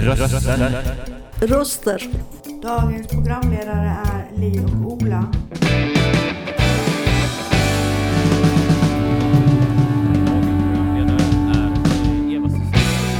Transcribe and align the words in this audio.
Röster. 0.00 1.46
Röster. 1.46 2.10
Dagens 2.62 3.06
programledare 3.08 3.96
är 4.06 4.40
Li 4.40 4.60
och 4.60 4.92
Ola. 4.92 5.32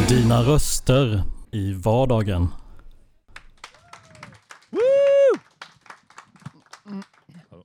Dina 0.08 0.42
röster 0.42 1.22
i 1.52 1.72
vardagen. 1.72 2.48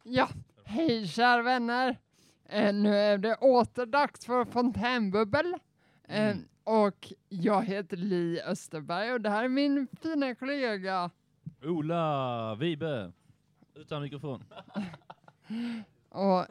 Ja, 0.03 0.29
hej 0.65 1.07
kära 1.07 1.41
vänner! 1.41 1.97
Eh, 2.49 2.73
nu 2.73 2.97
är 2.97 3.17
det 3.17 3.35
åter 3.35 3.85
dags 3.85 4.25
för 4.25 4.45
fontänbubbel. 4.45 5.55
Eh, 6.07 6.35
och 6.63 7.13
jag 7.29 7.63
heter 7.63 7.97
Li 7.97 8.41
Österberg 8.41 9.11
och 9.11 9.21
det 9.21 9.29
här 9.29 9.43
är 9.43 9.49
min 9.49 9.87
fina 10.01 10.35
kollega. 10.35 11.11
Ola 11.63 12.55
Vibe. 12.55 13.11
Utan 13.75 14.01
mikrofon. 14.01 14.43
Och 16.09 16.45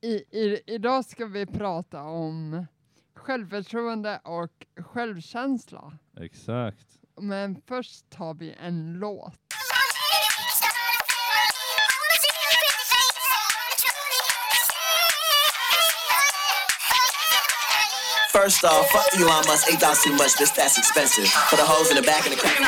i, 0.00 0.38
i, 0.38 0.60
idag 0.66 1.04
ska 1.04 1.26
vi 1.26 1.46
prata 1.46 2.02
om 2.02 2.66
självförtroende 3.14 4.20
och 4.24 4.66
självkänsla. 4.76 5.98
Exakt. 6.20 6.98
Men 7.20 7.62
först 7.66 8.10
tar 8.10 8.34
vi 8.34 8.54
en 8.60 8.92
låt. 8.92 9.47
First 18.38 18.62
off, 18.64 18.88
fuck 18.90 19.04
Elon 19.18 19.42
Musk, 19.48 19.66
eight 19.68 19.80
dollars 19.80 19.98
too 19.98 20.12
much, 20.12 20.34
this 20.38 20.52
that's 20.52 20.78
expensive. 20.78 21.26
For 21.50 21.56
the 21.56 21.64
hoes 21.64 21.90
in 21.90 21.96
the 21.96 22.02
back 22.02 22.24
of 22.24 22.30
the 22.30 22.38
crack. 22.38 22.54
Go 22.56 22.62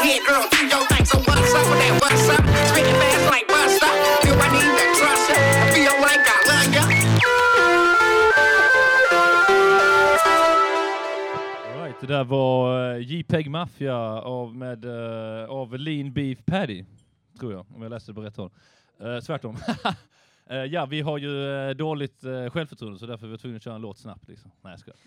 ahead, 0.00 0.24
girl, 0.24 0.48
do 0.48 0.64
your 0.72 0.86
thing. 0.88 1.04
So 1.04 1.18
what's 1.18 1.52
up 1.52 1.68
with 1.68 1.80
that? 1.84 2.00
What's 2.00 2.28
up? 2.32 2.40
Spinning 2.72 2.96
fast 2.96 3.26
like 3.28 3.46
bust 3.46 3.82
up. 3.84 3.92
Do 4.24 4.32
I 4.32 4.48
need 4.56 4.72
to 4.72 4.86
trust? 4.96 5.30
I 5.36 5.68
feel 5.76 5.92
like 6.00 6.24
I 6.24 6.38
love 6.48 6.72
ya. 6.76 6.84
All 11.76 11.80
right, 11.84 12.00
det 12.00 12.06
där 12.06 12.24
var 12.24 12.94
uh, 12.94 13.02
JPEG 13.02 13.50
Mafia 13.50 13.96
av, 14.20 14.56
med, 14.56 14.84
eh, 14.84 15.50
av 15.50 15.78
Lean 15.78 16.12
Beef 16.12 16.38
Patty, 16.46 16.84
tror 17.40 17.52
jag, 17.52 17.66
om 17.74 17.82
jag 17.82 17.90
läste 17.90 18.10
det 18.10 18.14
på 18.14 18.22
rätt 18.22 18.36
håll. 18.36 18.50
Uh, 19.02 19.20
tvärtom. 19.20 19.56
Uh, 20.50 20.56
ja, 20.56 20.86
vi 20.86 21.00
har 21.00 21.18
ju 21.18 21.28
uh, 21.28 21.70
dåligt 21.70 22.24
uh, 22.24 22.50
självförtroende 22.50 22.98
så 22.98 23.06
därför 23.06 23.26
är 23.26 23.30
vi 23.30 23.38
tvungna 23.38 23.56
att 23.56 23.62
köra 23.62 23.74
en 23.74 23.80
låt 23.80 23.98
snabbt. 23.98 24.28
Liksom. 24.28 24.50
Nej, 24.62 24.72
jag 24.72 24.80
skojar. 24.80 24.98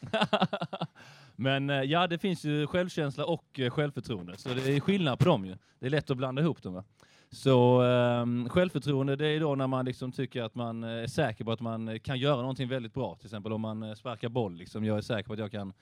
Men 1.36 1.70
ja, 1.90 2.08
det 2.08 2.18
finns 2.18 2.46
ju 2.46 2.68
självkänsla 2.68 3.26
och 3.26 3.60
uh, 3.60 3.70
självförtroende, 3.70 4.38
så 4.38 4.50
det 4.50 4.76
är 4.76 4.80
skillnad 4.80 5.20
på 5.20 5.26
dem 5.26 5.46
ju. 5.46 5.58
Det 5.80 5.86
är 5.86 5.90
lätt 5.90 6.12
att 6.12 6.18
blanda 6.18 6.42
ihop 6.42 6.64
dem. 6.64 6.74
Va? 6.74 6.84
Så 7.32 7.82
um, 7.82 8.50
självförtroende, 8.50 9.16
det 9.16 9.28
är 9.28 9.40
då 9.40 9.56
när 9.56 9.68
man 9.68 9.86
liksom 9.86 10.12
tycker 10.12 10.44
att 10.44 10.56
man 10.56 10.84
är 10.84 11.08
säker 11.08 11.44
på 11.44 11.52
att 11.52 11.60
man 11.60 12.00
kan 12.00 12.20
göra 12.20 12.42
någonting 12.42 12.68
väldigt 12.68 12.94
bra. 12.94 13.16
Till 13.16 13.26
exempel 13.26 13.54
om 13.54 13.62
man 13.62 13.84
uh, 13.84 13.94
sparkar 13.94 14.30
boll. 14.30 14.56
Liksom. 14.56 14.86
Jag 14.86 14.98
är 14.98 15.02
säker 15.02 15.28
på 15.28 15.34
att 15.34 15.40
jag 15.40 15.52
kan 15.52 15.74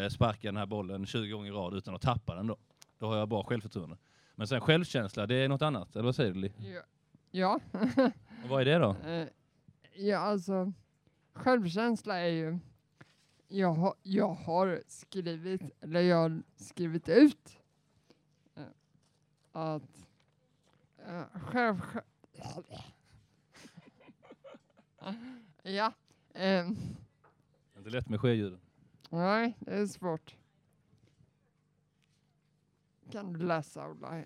uh, 0.00 0.08
sparka 0.08 0.48
den 0.48 0.56
här 0.56 0.66
bollen 0.66 1.06
20 1.06 1.30
gånger 1.30 1.48
i 1.48 1.54
rad 1.54 1.74
utan 1.74 1.94
att 1.94 2.02
tappa 2.02 2.34
den 2.34 2.46
då. 2.46 2.56
Då 2.98 3.06
har 3.06 3.16
jag 3.16 3.28
bra 3.28 3.44
självförtroende. 3.44 3.96
Men 4.34 4.46
sen 4.46 4.60
självkänsla, 4.60 5.26
det 5.26 5.34
är 5.34 5.48
något 5.48 5.62
annat. 5.62 5.96
Eller 5.96 6.04
vad 6.04 6.14
säger 6.14 6.32
du 6.32 6.40
Li? 6.40 6.52
Ja. 6.58 6.80
Ja, 7.32 7.60
och 8.42 8.48
vad 8.48 8.60
är 8.60 8.64
det 8.64 8.78
då? 8.78 8.96
eh, 9.10 9.28
ja 9.94 10.18
alltså 10.18 10.72
självkänsla 11.32 12.18
är 12.18 12.28
ju 12.28 12.58
jag, 13.48 13.72
har 13.72 13.94
jag 14.02 14.28
har 14.34 14.82
skrivit, 14.86 15.62
eller 15.80 16.00
jag 16.00 16.16
har 16.16 16.42
skrivit 16.56 17.08
ut 17.08 17.58
eh, 18.54 18.62
att 19.52 20.06
eh, 21.06 21.22
själv... 21.40 21.80
ja, 25.62 25.92
eh, 26.34 26.68
Inte 27.78 27.90
lätt 27.90 28.08
med 28.08 28.20
sjöljuden. 28.20 28.60
nej, 29.10 29.56
det 29.60 29.70
är 29.74 29.86
svårt. 29.86 30.36
Kan 33.12 33.32
du 33.32 33.46
läsa? 33.46 33.80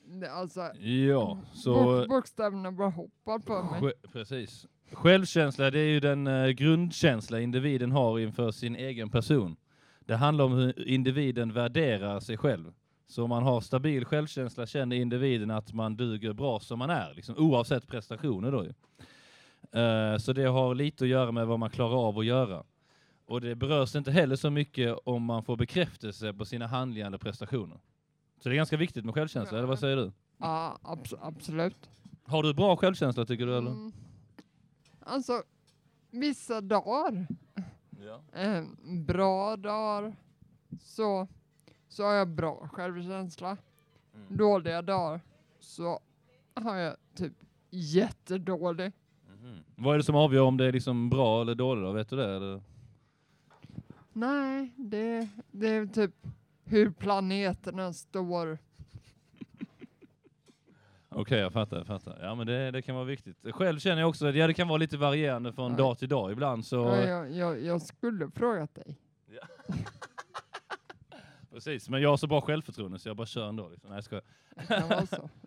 Det- 0.05 0.31
Alltså, 0.33 0.61
Ja, 0.81 1.39
så... 1.55 1.75
bok, 1.85 2.09
bokstäverna 2.09 2.73
bara 2.73 2.89
hoppar 2.91 3.39
på 3.39 3.81
mig. 3.81 3.93
Precis. 4.13 4.67
Självkänsla, 4.93 5.71
det 5.71 5.79
är 5.81 5.89
ju 5.89 6.01
den 6.01 6.27
eh, 6.27 6.49
grundkänsla 6.49 7.41
individen 7.41 7.93
har 7.93 8.19
inför 8.19 8.51
sin 8.51 8.77
egen 8.77 9.11
person. 9.11 9.57
Det 10.01 10.17
handlar 10.17 10.45
om 10.45 10.53
hur 10.53 10.89
individen 10.89 11.53
värderar 11.53 12.21
sig 12.21 12.37
själv. 12.37 12.73
Så 13.07 13.23
om 13.23 13.29
man 13.29 13.43
har 13.43 13.61
stabil 13.61 14.05
självkänsla 14.05 14.67
känner 14.67 14.97
individen 14.97 15.51
att 15.51 15.73
man 15.73 15.97
duger 15.97 16.33
bra 16.33 16.61
som 16.61 16.79
man 16.79 16.91
är, 16.91 17.15
liksom, 17.15 17.35
oavsett 17.39 17.87
prestationer 17.89 18.53
då. 18.53 18.63
Eh, 19.81 20.19
så 20.19 20.33
det 20.33 20.45
har 20.45 20.75
lite 20.75 21.05
att 21.05 21.09
göra 21.11 21.33
med 21.33 21.47
vad 21.47 21.59
man 21.59 21.71
klarar 21.71 22.09
av 22.09 22.19
att 22.19 22.27
göra. 22.27 22.65
Och 23.27 23.41
det 23.41 23.55
berörs 23.55 23.95
inte 23.97 24.11
heller 24.11 24.37
så 24.37 24.51
mycket 24.51 24.97
om 25.05 25.23
man 25.25 25.43
får 25.45 25.57
bekräftelse 25.57 26.33
på 26.33 26.45
sina 26.45 26.67
handlingar 26.67 27.07
eller 27.07 27.19
prestationer. 27.19 27.79
Så 28.45 28.49
det 28.49 28.55
är 28.55 28.57
ganska 28.57 28.77
viktigt 28.77 29.05
med 29.05 29.15
självkänsla, 29.15 29.59
eller 29.59 29.69
vad 29.69 29.79
säger 29.79 29.97
du? 29.97 30.13
Ja, 30.39 30.79
abs- 30.83 31.19
absolut. 31.23 31.91
Har 32.25 32.43
du 32.43 32.55
bra 32.55 32.77
självkänsla 32.77 33.25
tycker 33.25 33.47
du 33.47 33.57
eller? 33.57 33.71
Mm. 33.71 33.93
Alltså, 35.01 35.43
vissa 36.11 36.61
dagar, 36.61 37.27
Ja. 38.07 38.41
eh, 38.41 38.65
bra 39.07 39.57
dagar, 39.57 40.17
så, 40.81 41.29
så 41.89 42.03
har 42.05 42.13
jag 42.13 42.29
bra 42.29 42.69
självkänsla. 42.73 43.57
Mm. 44.15 44.37
Dåliga 44.37 44.83
dagar 44.83 45.21
så 45.61 46.01
har 46.55 46.77
jag 46.77 46.97
typ 47.15 47.33
jättedålig. 47.71 48.93
Mhm. 49.41 49.59
Vad 49.77 49.95
är 49.95 49.99
det 49.99 50.05
som 50.05 50.15
avgör 50.17 50.43
om 50.43 50.57
det 50.57 50.67
är 50.67 50.73
liksom 50.73 51.11
bra 51.11 51.41
eller 51.43 51.55
dåligt 51.55 51.85
då? 51.85 51.93
Vet 51.93 52.09
du 52.09 52.17
det? 52.17 52.37
Eller? 52.37 52.63
Nej, 54.13 54.73
det, 54.77 55.29
det 55.51 55.69
är 55.69 55.87
typ 55.87 56.15
hur 56.65 56.91
planeterna 56.91 57.93
står. 57.93 58.59
Okej, 61.09 61.39
jag 61.39 61.53
fattar, 61.53 61.77
jag 61.77 61.87
fattar. 61.87 62.19
Ja, 62.23 62.35
men 62.35 62.47
det, 62.47 62.71
det 62.71 62.83
kan 62.83 62.95
vara 62.95 63.05
viktigt. 63.05 63.37
Själv 63.53 63.79
känner 63.79 64.01
jag 64.03 64.09
också 64.09 64.27
att 64.27 64.35
ja, 64.35 64.47
det 64.47 64.55
kan 64.55 64.69
vara 64.69 64.79
lite 64.79 64.97
varierande 64.97 65.53
från 65.53 65.71
Ja. 65.71 65.77
dag 65.79 65.99
till 65.99 66.09
dag 66.09 66.33
ibland. 66.33 66.67
Så, 66.67 66.77
Ja, 66.77 66.97
jag, 66.97 67.33
jag, 67.33 67.63
jag 67.65 67.83
skulle 67.83 68.31
frågat 68.31 68.75
dig. 68.75 68.99
Precis, 71.51 71.89
men 71.89 72.03
jag 72.03 72.11
har 72.11 72.17
så 72.17 72.27
bra 72.27 72.41
självförtroende 72.41 72.99
så 72.99 73.09
jag 73.09 73.17
bara 73.17 73.27
kör 73.27 73.49
ändå. 73.49 73.69
Liksom. 73.69 73.91
Nej, 73.91 73.97
jag 73.97 74.05
skojar. 74.05 74.23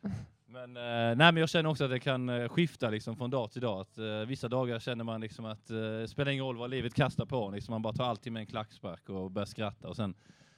Men, 0.50 0.78
eh, 0.78 0.84
nej, 0.84 1.16
men 1.16 1.38
jag 1.38 1.50
känner 1.50 1.70
också 1.70 1.84
att 1.84 1.90
det 1.90 2.00
kan 2.00 2.30
eh, 2.30 2.50
skifta 2.50 2.90
liksom, 2.90 3.16
från 3.16 3.30
dag 3.30 3.52
till 3.52 3.62
dag. 3.62 3.82
Att, 3.82 3.98
eh, 3.98 4.06
vissa 4.28 4.48
dagar 4.50 4.80
känner 4.80 5.04
man 5.04 5.22
liksom 5.22 5.46
att 5.46 5.70
eh, 5.70 5.78
det 5.78 6.08
spelar 6.08 6.32
ingen 6.32 6.46
roll 6.46 6.58
vad 6.58 6.70
livet 6.70 6.94
kastar 6.94 7.26
på 7.26 7.46
en, 7.46 7.54
liksom, 7.54 7.72
Man 7.72 7.82
bara 7.82 7.94
tar 7.94 8.06
alltid 8.06 8.34
med 8.34 8.40
en 8.40 8.46
klackspark 8.46 9.10
och 9.10 9.32
börjar 9.32 9.46
skratta. 9.46 9.88
Och 9.88 9.96
sen 9.96 10.14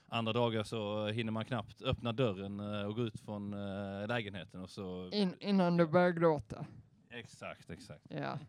andra 0.09 0.33
dagar 0.33 0.63
så 0.63 1.07
hinner 1.07 1.31
man 1.31 1.45
knappt 1.45 1.81
öppna 1.81 2.11
dörren 2.11 2.59
eh, 2.59 2.87
och 2.87 2.95
gå 2.95 3.01
ut 3.01 3.19
från 3.19 3.53
eh, 3.53 4.07
lägenheten. 4.07 4.61
Och 4.61 4.69
så... 4.69 5.09
In, 5.13 5.35
innan 5.39 5.77
du 5.77 5.87
börjar 5.87 6.11
gråta. 6.11 6.65
Exakt, 7.09 7.69
exakt. 7.69 8.05
Ja. 8.09 8.39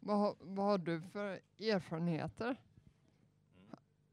vad, 0.00 0.36
vad 0.40 0.66
har 0.66 0.78
du 0.78 1.02
för 1.12 1.40
erfarenheter? 1.58 2.56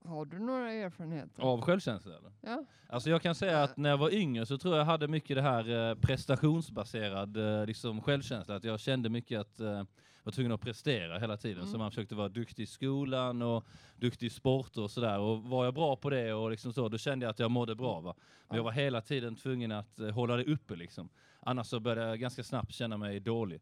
Har 0.06 0.26
du 0.26 0.40
några 0.40 0.72
erfarenheter? 0.72 1.44
Av 1.44 1.62
självkänsla 1.62 2.18
eller? 2.18 2.32
Ja. 2.42 2.66
Alltså 2.90 3.10
jag 3.10 3.22
kan 3.22 3.36
säga 3.36 3.64
att 3.64 3.78
när 3.78 3.90
jag 3.90 3.98
var 3.98 4.14
yngre 4.14 4.46
så 4.46 4.58
tror 4.58 4.78
jag 4.78 4.86
hade 4.86 5.08
mycket 5.08 5.36
det 5.36 5.42
här 5.42 5.90
eh, 5.90 5.96
prestationsbaserad 5.96 7.38
eh, 7.38 7.66
liksom 7.66 8.02
självkänsla. 8.02 8.56
Att 8.56 8.64
jag 8.64 8.80
kände 8.80 9.10
mycket 9.10 9.40
att 9.40 9.60
eh, 9.60 9.84
var 10.26 10.32
tvungen 10.32 10.52
att 10.52 10.62
prestera 10.62 11.20
hela 11.20 11.38
tiden. 11.38 11.64
Så 11.64 11.70
Mm. 11.70 11.80
man 11.80 11.92
försökte 11.92 12.16
vara 12.16 12.30
duktig 12.30 12.64
i 12.64 12.66
skolan 12.66 13.42
och 13.42 13.66
duktig 13.96 14.28
i 14.28 14.30
sporter 14.30 14.82
och 14.82 14.92
sådär. 14.92 15.20
Och 15.20 15.44
var 15.44 15.66
jag 15.66 15.74
bra 15.74 15.96
på 15.96 16.10
det 16.10 16.34
och 16.34 16.52
liksom 16.52 16.74
så, 16.74 16.90
då 16.90 16.98
kände 16.98 17.26
jag 17.26 17.32
att 17.32 17.40
jag 17.40 17.52
mådde 17.52 17.76
bra. 17.76 18.00
Va? 18.00 18.16
Men 18.48 18.58
jag 18.58 18.64
var 18.64 18.72
hela 18.72 19.02
tiden 19.02 19.36
tvungen 19.36 19.72
att 19.72 20.00
eh, 20.00 20.10
hålla 20.10 20.36
det 20.36 20.44
uppe 20.44 20.76
liksom. 20.76 21.10
Annars 21.40 21.68
så 21.68 21.80
började 21.80 22.10
jag 22.10 22.20
ganska 22.20 22.44
snabbt 22.44 22.74
känna 22.74 22.98
mig 22.98 23.20
dålig. 23.20 23.62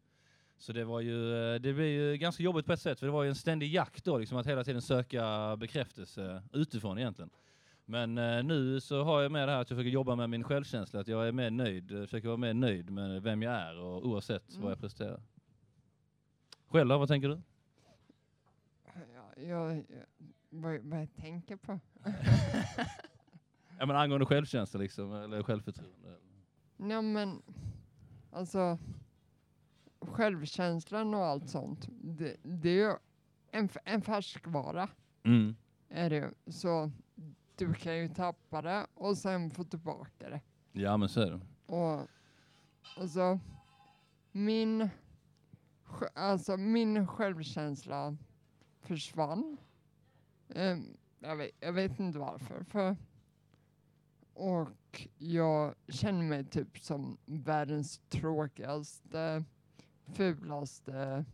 Så 0.58 0.72
det 0.72 0.84
var 0.84 1.00
ju, 1.00 1.32
eh, 1.34 1.60
det 1.60 1.72
blev 1.72 1.86
ju 1.86 2.16
ganska 2.16 2.42
jobbigt 2.42 2.66
på 2.66 2.72
ett 2.72 2.80
sätt, 2.80 2.98
för 2.98 3.06
det 3.06 3.12
var 3.12 3.22
ju 3.22 3.28
en 3.28 3.34
ständig 3.34 3.72
jakt 3.72 4.04
då, 4.04 4.18
liksom 4.18 4.38
att 4.38 4.46
hela 4.46 4.64
tiden 4.64 4.82
söka 4.82 5.56
bekräftelse 5.56 6.42
utifrån 6.52 6.98
egentligen. 6.98 7.30
Men 7.86 8.18
eh, 8.18 8.42
nu 8.44 8.80
så 8.80 9.02
har 9.02 9.22
jag 9.22 9.32
med 9.32 9.48
det 9.48 9.52
här 9.52 9.60
att 9.60 9.70
jag 9.70 9.76
försöker 9.78 9.90
jobba 9.90 10.14
med 10.16 10.30
min 10.30 10.44
självkänsla, 10.44 11.00
att 11.00 11.08
jag 11.08 11.28
är 11.28 11.32
mer 11.32 11.50
nöjd, 11.50 11.88
försöker 11.88 12.28
vara 12.28 12.36
mer 12.36 12.54
nöjd 12.54 12.90
med 12.90 13.22
vem 13.22 13.42
jag 13.42 13.54
är 13.54 13.78
och 13.78 14.06
oavsett 14.06 14.44
vad 14.48 14.56
Mm. 14.58 14.68
jag 14.68 14.80
presterar. 14.80 15.20
Själv 16.74 16.88
då, 16.88 16.98
vad 16.98 17.08
tänker 17.08 17.28
du? 17.28 17.40
Ja, 18.84 19.42
jag, 19.42 19.76
jag, 19.76 19.84
vad, 20.50 20.80
vad 20.80 21.00
jag 21.00 21.14
tänker 21.16 21.56
på? 21.56 21.80
Ja 23.78 23.86
men 23.86 23.96
angående 23.96 24.26
självkänsla 24.26 24.80
liksom, 24.80 25.12
eller 25.12 25.42
självförtroende. 25.42 26.16
Ja 26.76 27.02
men, 27.02 27.42
alltså 28.30 28.78
självkänslan 30.00 31.14
och 31.14 31.24
allt 31.24 31.48
sånt, 31.48 31.88
det, 31.90 32.36
det 32.42 32.68
är 32.68 32.90
ju 32.90 32.96
en, 33.50 33.68
en 33.84 34.02
färskvara. 34.02 34.88
Mm. 35.22 35.56
Är 35.88 36.10
det. 36.10 36.30
Så 36.46 36.90
du 37.56 37.74
kan 37.74 37.98
ju 37.98 38.08
tappa 38.08 38.62
det 38.62 38.86
och 38.94 39.18
sen 39.18 39.50
få 39.50 39.64
tillbaka 39.64 40.30
det. 40.30 40.40
Ja 40.72 40.96
men 40.96 41.08
så 41.08 41.20
är 41.20 41.30
det. 41.30 41.40
Och 41.66 42.08
alltså, 42.96 43.40
min, 44.32 44.88
alltså 46.14 46.56
min 46.56 47.06
självkänsla 47.06 48.16
försvann. 48.80 49.56
Ehm, 50.54 50.96
jag, 51.18 51.36
vet, 51.36 51.50
jag 51.60 51.72
vet 51.72 52.00
inte 52.00 52.18
varför. 52.18 52.64
För, 52.64 52.96
och 54.34 55.08
jag 55.18 55.74
känner 55.88 56.22
mig 56.22 56.44
typ 56.44 56.78
som 56.78 57.18
världens 57.26 58.00
tråkigaste, 58.08 59.44
fulaste, 60.04 61.24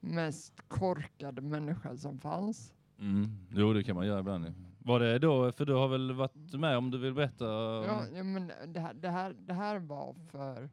mest 0.00 0.68
korkade 0.68 1.40
människa 1.42 1.96
som 1.96 2.18
fanns. 2.18 2.74
Mm. 2.98 3.46
Jo 3.50 3.72
det 3.72 3.84
kan 3.84 3.96
man 3.96 4.06
göra 4.06 4.20
ibland. 4.20 4.54
Var 4.78 5.00
det 5.00 5.18
då, 5.18 5.52
för 5.52 5.64
du 5.64 5.74
har 5.74 5.88
väl 5.88 6.12
varit 6.12 6.54
med 6.54 6.76
om 6.76 6.90
du 6.90 6.98
vill 6.98 7.14
berätta? 7.14 7.44
Ja, 7.44 8.04
ja, 8.14 8.22
men 8.22 8.52
det 8.66 8.80
här, 8.80 8.94
det, 8.94 9.10
här, 9.10 9.36
det 9.38 9.52
här 9.52 9.78
var 9.78 10.14
för 10.14 10.70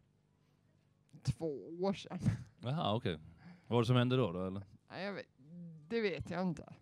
två 1.24 1.70
år 1.80 1.94
sedan. 1.94 2.20
Jaha 2.60 2.96
okej. 2.96 3.20
Vad 3.68 3.76
var 3.76 3.82
det 3.82 3.86
som 3.86 3.96
hände 3.96 4.16
då? 4.18 4.32
då 4.32 4.48
eller? 4.48 4.64
Nej, 4.90 5.12
vet, 5.12 5.26
det 5.88 6.02
vet 6.02 6.30
jag 6.30 6.42
inte. 6.42 6.74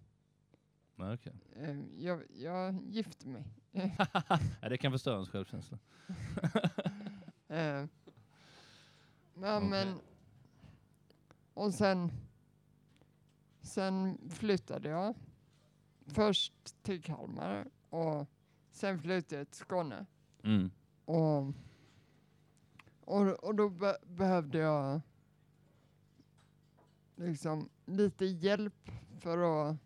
Nej, 0.95 1.13
okej. 1.13 1.33
Eh, 1.55 1.79
Jag, 1.97 2.23
jag 2.35 2.83
gifte 2.85 3.27
mig. 3.27 3.43
ja, 4.61 4.69
det 4.69 4.77
kan 4.77 4.91
förstöra 4.91 5.13
ens 5.15 5.29
självkänsla. 5.29 5.77
Eh, 7.49 7.85
Okej. 9.35 9.69
men... 9.69 9.99
Och 11.53 11.73
sen... 11.73 12.11
Sen 13.61 14.17
flyttade 14.29 14.89
jag. 14.89 15.15
Först 16.05 16.53
till 16.83 17.01
Kalmar 17.03 17.67
och 17.89 18.27
sen 18.71 18.99
flyttade 18.99 19.35
jag 19.41 19.49
till 19.51 19.59
Skåne. 19.59 20.05
Mm. 20.43 20.71
Och, 21.05 21.53
och, 23.07 23.43
och 23.43 23.55
då 23.55 23.69
be, 23.69 23.97
behövde 24.05 24.57
jag 24.57 25.01
liksom 27.15 27.69
lite 27.85 28.25
hjälp 28.25 28.91
för 29.19 29.37
att, 29.37 29.77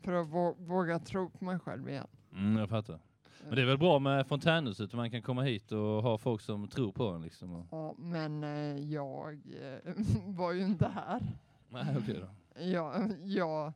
för 0.00 0.12
att 0.12 0.28
vå, 0.28 0.54
våga 0.58 0.98
tro 0.98 1.30
på 1.30 1.44
mig 1.44 1.58
själv 1.58 1.88
igen. 1.88 2.06
Mm, 2.32 2.56
jag 2.56 2.68
fattar. 2.68 3.00
Men 3.44 3.54
det 3.54 3.62
är 3.62 3.66
väl 3.66 3.78
bra 3.78 3.98
med 3.98 4.26
fontänhuset, 4.26 4.92
man 4.92 5.10
kan 5.10 5.22
komma 5.22 5.42
hit 5.42 5.72
och 5.72 6.02
ha 6.02 6.18
folk 6.18 6.40
som 6.40 6.68
tror 6.68 6.92
på 6.92 7.08
en 7.08 7.22
liksom. 7.22 7.66
Ja, 7.70 7.94
men 7.98 8.44
eh, 8.44 8.92
jag 8.92 9.32
eh, 9.34 9.94
var 10.26 10.52
ju 10.52 10.62
inte 10.62 10.88
här. 10.88 11.22
Nej, 11.68 11.96
okej 11.98 12.20
då. 12.20 12.60
Jag, 12.62 13.14
jag, 13.24 13.72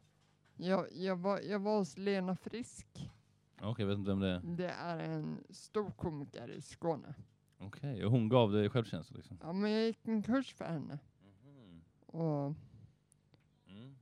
jag, 0.56 0.86
jag, 0.92 1.16
var, 1.16 1.40
jag 1.40 1.58
var 1.58 1.78
hos 1.78 1.98
Lena 1.98 2.36
Frisk. 2.36 3.10
Okej, 3.60 3.82
jag 3.82 3.86
vet 3.86 3.98
inte 3.98 4.10
vem 4.10 4.20
det 4.20 4.28
är. 4.28 4.40
Det 4.44 4.70
är 4.70 4.98
en 4.98 5.38
stor 5.50 5.90
komiker 5.90 6.50
i 6.50 6.62
Skåne. 6.62 7.14
Okej, 7.58 8.04
och 8.04 8.10
hon 8.10 8.28
gav 8.28 8.52
dig 8.52 8.70
självkänsla 8.70 9.16
liksom? 9.16 9.38
Ja, 9.42 9.52
men 9.52 9.70
jag 9.70 9.86
gick 9.86 10.06
en 10.08 10.22
kurs 10.22 10.54
för 10.54 10.64
henne. 10.64 10.98
Och 12.06 12.54
Mm. 13.70 13.94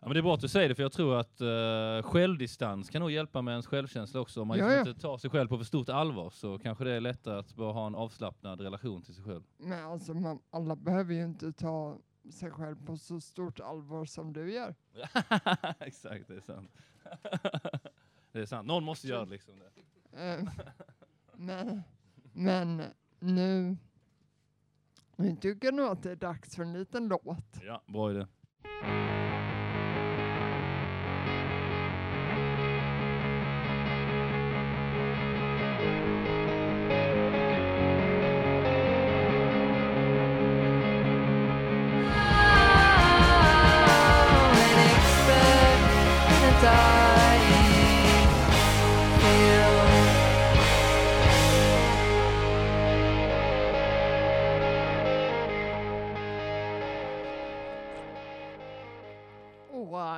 Ja, 0.00 0.06
men 0.08 0.12
det 0.14 0.20
är 0.20 0.22
bra 0.22 0.34
att 0.34 0.40
du 0.40 0.48
säger 0.48 0.68
det, 0.68 0.74
för 0.74 0.82
jag 0.82 0.92
tror 0.92 1.16
att 1.20 1.40
uh, 1.40 2.02
självdistans 2.10 2.90
kan 2.90 3.00
nog 3.00 3.10
hjälpa 3.10 3.42
med 3.42 3.52
ens 3.52 3.66
självkänsla 3.66 4.20
också. 4.20 4.42
Om 4.42 4.48
man 4.48 4.58
Ja, 4.58 4.64
liksom 4.64 4.84
ja. 4.84 4.88
inte 4.88 5.00
tar 5.00 5.18
sig 5.18 5.30
själv 5.30 5.48
på 5.48 5.56
för 5.58 5.64
stort 5.64 5.88
allvar 5.88 6.30
så 6.30 6.58
kanske 6.58 6.84
det 6.84 6.90
är 6.92 7.00
lättare 7.00 7.38
att 7.38 7.54
bara 7.54 7.72
ha 7.72 7.86
en 7.86 7.94
avslappnad 7.94 8.60
relation 8.60 9.02
till 9.02 9.14
sig 9.14 9.24
själv. 9.24 9.42
Men 9.58 9.84
alltså, 9.84 10.14
man, 10.14 10.38
alla 10.50 10.76
behöver 10.76 11.14
ju 11.14 11.24
inte 11.24 11.52
ta 11.52 11.98
sig 12.30 12.50
själv 12.50 12.86
på 12.86 12.96
så 12.96 13.20
stort 13.20 13.60
allvar 13.60 14.04
som 14.04 14.32
du 14.32 14.52
gör. 14.52 14.74
Exakt, 15.78 16.28
det 16.28 16.36
är 16.36 16.40
sant. 16.40 16.70
det 18.32 18.40
är 18.40 18.46
sant. 18.46 18.66
Någon 18.68 18.84
måste 18.84 19.08
göra 19.08 19.24
det 19.24 19.30
liksom. 19.30 19.54
Det. 19.58 20.34
Eh, 20.34 20.48
men, 21.36 21.82
men 22.34 22.82
nu, 23.20 23.76
nu 25.16 25.36
tycker 25.36 25.66
jag 25.66 25.74
nog 25.74 25.86
att 25.86 26.02
det 26.02 26.10
är 26.10 26.16
dags 26.16 26.56
för 26.56 26.62
en 26.62 26.72
liten 26.72 27.08
låt. 27.08 27.60
Ja, 27.62 27.82
bra 27.86 28.10
idé. 28.10 28.26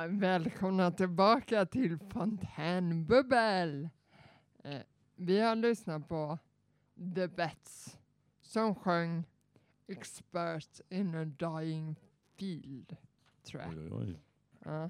Välkomna 0.07 0.91
tillbaka 0.91 1.65
till 1.65 1.97
Fontänbubbel! 1.97 3.89
Eh, 4.63 4.81
vi 5.15 5.39
har 5.39 5.55
lyssnat 5.55 6.07
på 6.07 6.37
The 7.15 7.27
Bets 7.27 7.97
som 8.41 8.75
sjöng 8.75 9.23
Expert 9.87 10.81
in 10.89 11.15
a 11.15 11.25
dying 11.25 11.95
field, 12.37 12.95
tror 13.43 13.61
jag. 13.61 13.71
Oj, 13.77 13.89
oj. 13.93 14.19
Ja. 14.65 14.83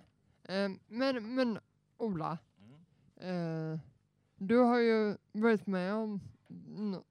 Eh, 0.44 0.70
men, 0.88 1.36
men 1.36 1.60
Ola, 1.98 2.38
Mm. 3.20 3.74
eh, 3.74 3.80
du 4.36 4.58
har 4.58 4.80
ju 4.80 5.18
varit 5.32 5.68
med 5.68 5.94
om 5.94 6.20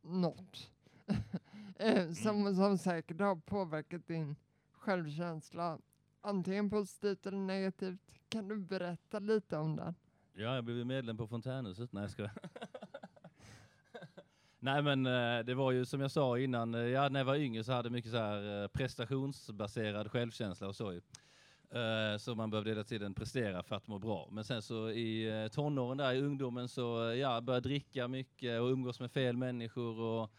något 0.02 0.70
eh, 1.76 2.10
som, 2.12 2.54
som 2.54 2.78
säkert 2.78 3.20
har 3.20 3.36
påverkat 3.36 4.06
din 4.06 4.36
självkänsla, 4.72 5.78
antingen 6.26 6.70
positivt 6.70 7.26
eller 7.26 7.38
negativt. 7.38 8.00
Kan 8.28 8.48
du 8.48 8.58
berätta 8.58 9.18
lite 9.18 9.56
om 9.56 9.76
den? 9.76 9.94
Ja, 10.34 10.54
jag 10.54 10.64
blev 10.64 10.86
medlem 10.86 11.16
på 11.16 11.26
Fontänhuset. 11.26 11.92
Nej, 11.92 12.02
jag 12.02 12.10
skojar. 12.10 12.32
Nej, 14.58 14.82
men 14.82 15.06
eh, 15.06 15.44
det 15.44 15.54
var 15.54 15.72
ju 15.72 15.84
som 15.84 16.00
jag 16.00 16.10
sa 16.10 16.38
innan, 16.38 16.74
eh, 16.74 16.80
ja, 16.80 17.08
när 17.08 17.20
jag 17.20 17.24
var 17.24 17.36
yngre 17.36 17.64
så 17.64 17.72
hade 17.72 17.86
jag 17.86 17.92
mycket 17.92 18.10
så 18.10 18.16
här 18.16 18.62
eh, 18.62 18.68
prestationsbaserad 18.68 20.10
självkänsla 20.10 20.68
och 20.68 20.76
så 20.76 20.92
ju. 20.92 21.00
Så 22.18 22.34
man 22.34 22.50
behövde 22.50 22.70
hela 22.70 22.84
tiden 22.84 23.14
prestera 23.14 23.62
för 23.62 23.76
att 23.76 23.86
må 23.86 23.98
bra. 23.98 24.28
Men 24.32 24.44
sen 24.44 24.62
så 24.62 24.90
i 24.90 25.48
tonåren 25.52 25.98
där, 25.98 26.14
i 26.14 26.20
ungdomen, 26.20 26.68
så 26.68 27.14
ja, 27.20 27.40
började 27.40 27.68
dricka 27.68 28.08
mycket 28.08 28.60
och 28.60 28.66
umgås 28.66 29.00
med 29.00 29.10
fel 29.10 29.36
människor 29.36 30.00
och 30.00 30.30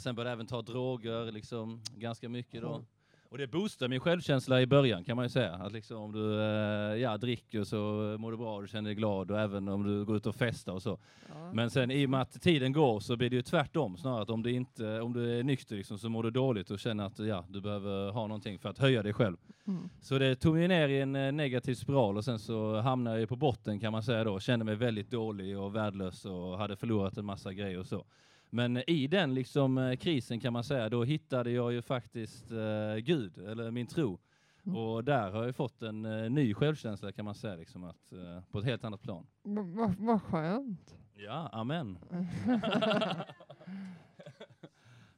sen 0.00 0.14
började 0.14 0.30
jag 0.30 0.32
även 0.32 0.46
ta 0.46 0.62
droger 0.62 1.32
liksom 1.32 1.82
ganska 1.96 2.28
mycket 2.28 2.62
då. 2.62 2.84
Och 3.30 3.38
det 3.38 3.46
boostar 3.46 3.88
min 3.88 4.00
självkänsla 4.00 4.60
i 4.60 4.66
början 4.66 5.04
kan 5.04 5.16
man 5.16 5.24
ju 5.24 5.28
säga. 5.28 5.52
Att 5.52 5.72
liksom 5.72 5.96
om 5.96 6.12
du 6.12 6.40
eh, 6.40 6.96
ja, 6.96 7.16
dricker 7.16 7.64
så 7.64 7.76
mår 8.18 8.30
du 8.30 8.36
bra 8.36 8.54
och 8.56 8.62
du 8.62 8.68
känner 8.68 8.88
dig 8.88 8.94
glad 8.94 9.30
och 9.30 9.40
även 9.40 9.68
om 9.68 9.82
du 9.82 10.04
går 10.04 10.16
ut 10.16 10.26
och 10.26 10.34
festar 10.34 10.72
och 10.72 10.82
så. 10.82 10.98
Ja. 11.28 11.52
Men 11.52 11.70
sen 11.70 11.90
i 11.90 12.06
och 12.06 12.10
med 12.10 12.20
att 12.20 12.42
tiden 12.42 12.72
går 12.72 13.00
så 13.00 13.16
blir 13.16 13.30
det 13.30 13.36
ju 13.36 13.42
tvärtom 13.42 13.96
snarare 13.96 14.22
att 14.22 14.30
om 14.30 14.42
du, 14.42 14.52
inte, 14.52 15.00
om 15.00 15.12
du 15.12 15.38
är 15.38 15.42
nykter 15.42 15.76
liksom, 15.76 15.98
så 15.98 16.08
mår 16.08 16.22
du 16.22 16.30
dåligt 16.30 16.70
och 16.70 16.78
känner 16.78 17.06
att 17.06 17.18
ja, 17.18 17.44
du 17.48 17.60
behöver 17.60 18.10
ha 18.10 18.26
någonting 18.26 18.58
för 18.58 18.68
att 18.68 18.78
höja 18.78 19.02
dig 19.02 19.12
själv. 19.12 19.36
Mm. 19.66 19.88
Så 20.00 20.18
det 20.18 20.36
tog 20.36 20.54
mig 20.54 20.68
ner 20.68 20.88
i 20.88 21.00
en 21.00 21.16
eh, 21.16 21.32
negativ 21.32 21.74
spiral 21.74 22.16
och 22.16 22.24
sen 22.24 22.38
så 22.38 22.80
hamnade 22.80 23.20
jag 23.20 23.28
på 23.28 23.36
botten 23.36 23.80
kan 23.80 23.92
man 23.92 24.02
säga 24.02 24.24
då. 24.24 24.40
Kände 24.40 24.64
mig 24.64 24.74
väldigt 24.74 25.10
dålig 25.10 25.58
och 25.58 25.76
värdelös 25.76 26.24
och 26.24 26.58
hade 26.58 26.76
förlorat 26.76 27.18
en 27.18 27.24
massa 27.24 27.52
grejer 27.52 27.78
och 27.78 27.86
så. 27.86 28.04
Men 28.50 28.76
eh, 28.76 28.82
i 28.86 29.06
den 29.06 29.34
liksom 29.34 29.78
eh, 29.78 29.96
krisen 29.96 30.40
kan 30.40 30.52
man 30.52 30.64
säga, 30.64 30.88
då 30.88 31.04
hittade 31.04 31.50
jag 31.50 31.72
ju 31.72 31.82
faktiskt 31.82 32.50
eh, 32.50 32.94
Gud, 32.96 33.38
eller 33.38 33.70
min 33.70 33.86
tro. 33.86 34.18
Mm. 34.66 34.76
Och 34.76 35.04
där 35.04 35.30
har 35.30 35.44
jag 35.44 35.56
fått 35.56 35.82
en 35.82 36.04
eh, 36.04 36.30
ny 36.30 36.54
självkänsla 36.54 37.12
kan 37.12 37.24
man 37.24 37.34
säga, 37.34 37.56
liksom 37.56 37.84
att, 37.84 38.12
eh, 38.12 38.42
på 38.50 38.58
ett 38.58 38.64
helt 38.64 38.84
annat 38.84 39.02
plan. 39.02 39.26
Va- 39.42 39.62
va- 39.62 39.94
Vad 39.98 40.22
skönt. 40.22 40.96
Ja, 41.14 41.48
amen. 41.52 41.98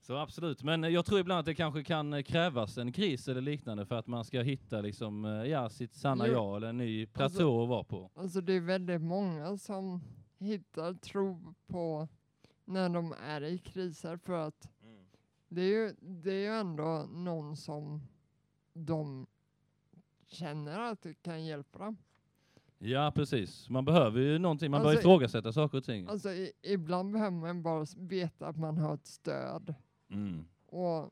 Så 0.01 0.17
absolut, 0.17 0.63
men 0.63 0.83
jag 0.83 1.07
tror 1.07 1.21
ibland 1.21 1.39
att 1.41 1.47
det 1.47 1.55
kanske 1.55 1.85
kan 1.85 2.13
eh, 2.13 2.23
krävas 2.23 2.79
en 2.79 2.93
kris 2.93 3.29
eller 3.29 3.41
liknande 3.41 3.87
för 3.87 3.95
att 3.99 4.07
man 4.07 4.25
ska 4.25 4.41
hitta 4.41 4.81
liksom, 4.81 5.25
eh, 5.25 5.31
ja, 5.31 5.69
sitt 5.71 5.95
sanna 5.95 6.27
Jo. 6.27 6.33
jag 6.33 6.57
eller 6.57 6.69
en 6.69 6.77
ny 6.79 7.07
platå 7.07 7.25
Alltså- 7.25 7.63
att 7.63 7.69
vara 7.69 7.85
på. 7.85 8.11
Alltså 8.15 8.41
det 8.41 8.53
är 8.53 8.61
väldigt 8.61 9.01
många 9.03 9.57
som 9.57 10.01
hittar 10.39 10.95
tro 10.95 11.55
på 11.67 12.09
när 12.71 12.89
de 12.89 13.15
är 13.23 13.45
i 13.45 13.59
kriser 13.59 14.17
för 14.17 14.33
att 14.33 14.69
det 15.49 15.61
är 15.61 15.67
ju, 15.69 15.95
det 16.01 16.31
är 16.31 16.41
ju 16.41 16.61
ändå 16.61 17.07
någon 17.13 17.57
som 17.57 18.01
de 18.73 19.27
känner 20.27 20.81
att 20.81 21.03
det 21.03 21.15
kan 21.15 21.45
hjälpa 21.45 21.79
dem. 21.79 21.97
Ja, 22.79 23.13
precis. 23.15 23.69
Man 23.69 23.85
behöver 23.85 24.21
ju 24.21 24.39
någonting, 24.39 24.71
man 24.71 24.83
bör 24.83 24.89
Alltså- 24.89 25.01
ifrågasätta 25.01 25.53
saker 25.53 25.79
och 25.79 25.85
ting. 25.85 26.07
Alltså 26.09 26.31
i, 26.31 26.53
ibland 26.63 27.13
behöver 27.13 27.31
man 27.37 27.63
bara 27.63 27.87
veta 27.97 28.47
att 28.47 28.57
man 28.57 28.79
har 28.79 28.95
ett 28.95 29.07
stöd. 29.07 29.75
Mm. 30.11 30.45
Och, 30.67 31.03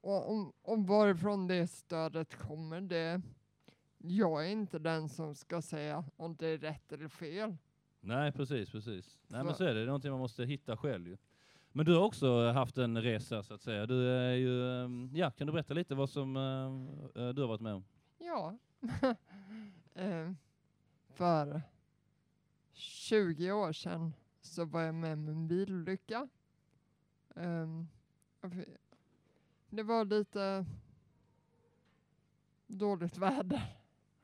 och 0.00 0.30
om, 0.30 0.52
om 0.62 0.86
varifrån 0.86 1.46
det 1.46 1.66
stödet 1.66 2.34
kommer, 2.38 2.80
det... 2.80 3.22
Jag 3.98 4.46
är 4.46 4.50
inte 4.50 4.78
den 4.78 5.08
som 5.08 5.34
ska 5.34 5.62
säga 5.62 6.04
om 6.16 6.36
det 6.36 6.46
är 6.46 6.58
rätt 6.58 6.92
eller 6.92 7.08
fel. 7.08 7.56
Nej, 8.06 8.32
precis, 8.32 8.70
precis. 8.70 9.18
Nej, 9.26 9.44
men 9.44 9.54
så 9.54 9.64
är 9.64 9.68
det. 9.68 9.74
Det 9.74 9.80
är 9.80 9.86
någonting 9.86 10.10
man 10.10 10.20
måste 10.20 10.44
hitta 10.44 10.76
själv 10.76 11.08
ju. 11.08 11.16
Men 11.72 11.86
du 11.86 11.94
har 11.94 12.02
också 12.02 12.50
haft 12.50 12.78
en 12.78 13.02
resa 13.02 13.42
så 13.42 13.54
att 13.54 13.62
säga. 13.62 13.86
Du 13.86 14.08
är 14.08 14.34
ju, 14.34 14.84
ehm, 14.84 15.10
ja, 15.14 15.30
kan 15.30 15.46
du 15.46 15.52
berätta 15.52 15.74
lite 15.74 15.94
vad 15.94 16.10
som 16.10 16.36
eh, 16.36 17.22
eh, 17.22 17.28
du 17.28 17.40
har 17.40 17.48
varit 17.48 17.60
med 17.60 17.74
om? 17.74 17.84
Ja. 18.18 18.58
eh, 19.94 20.32
för 21.08 21.62
20 22.72 23.52
år 23.52 23.72
sedan 23.72 24.14
så 24.40 24.64
var 24.64 24.80
jag 24.80 24.94
med 24.94 25.12
om 25.12 25.28
en 25.28 25.48
bilolycka. 25.48 26.28
Ehm, 27.36 27.88
det 29.70 29.82
var 29.82 30.04
lite 30.04 30.66
dåligt 32.66 33.18
väder. 33.18 33.76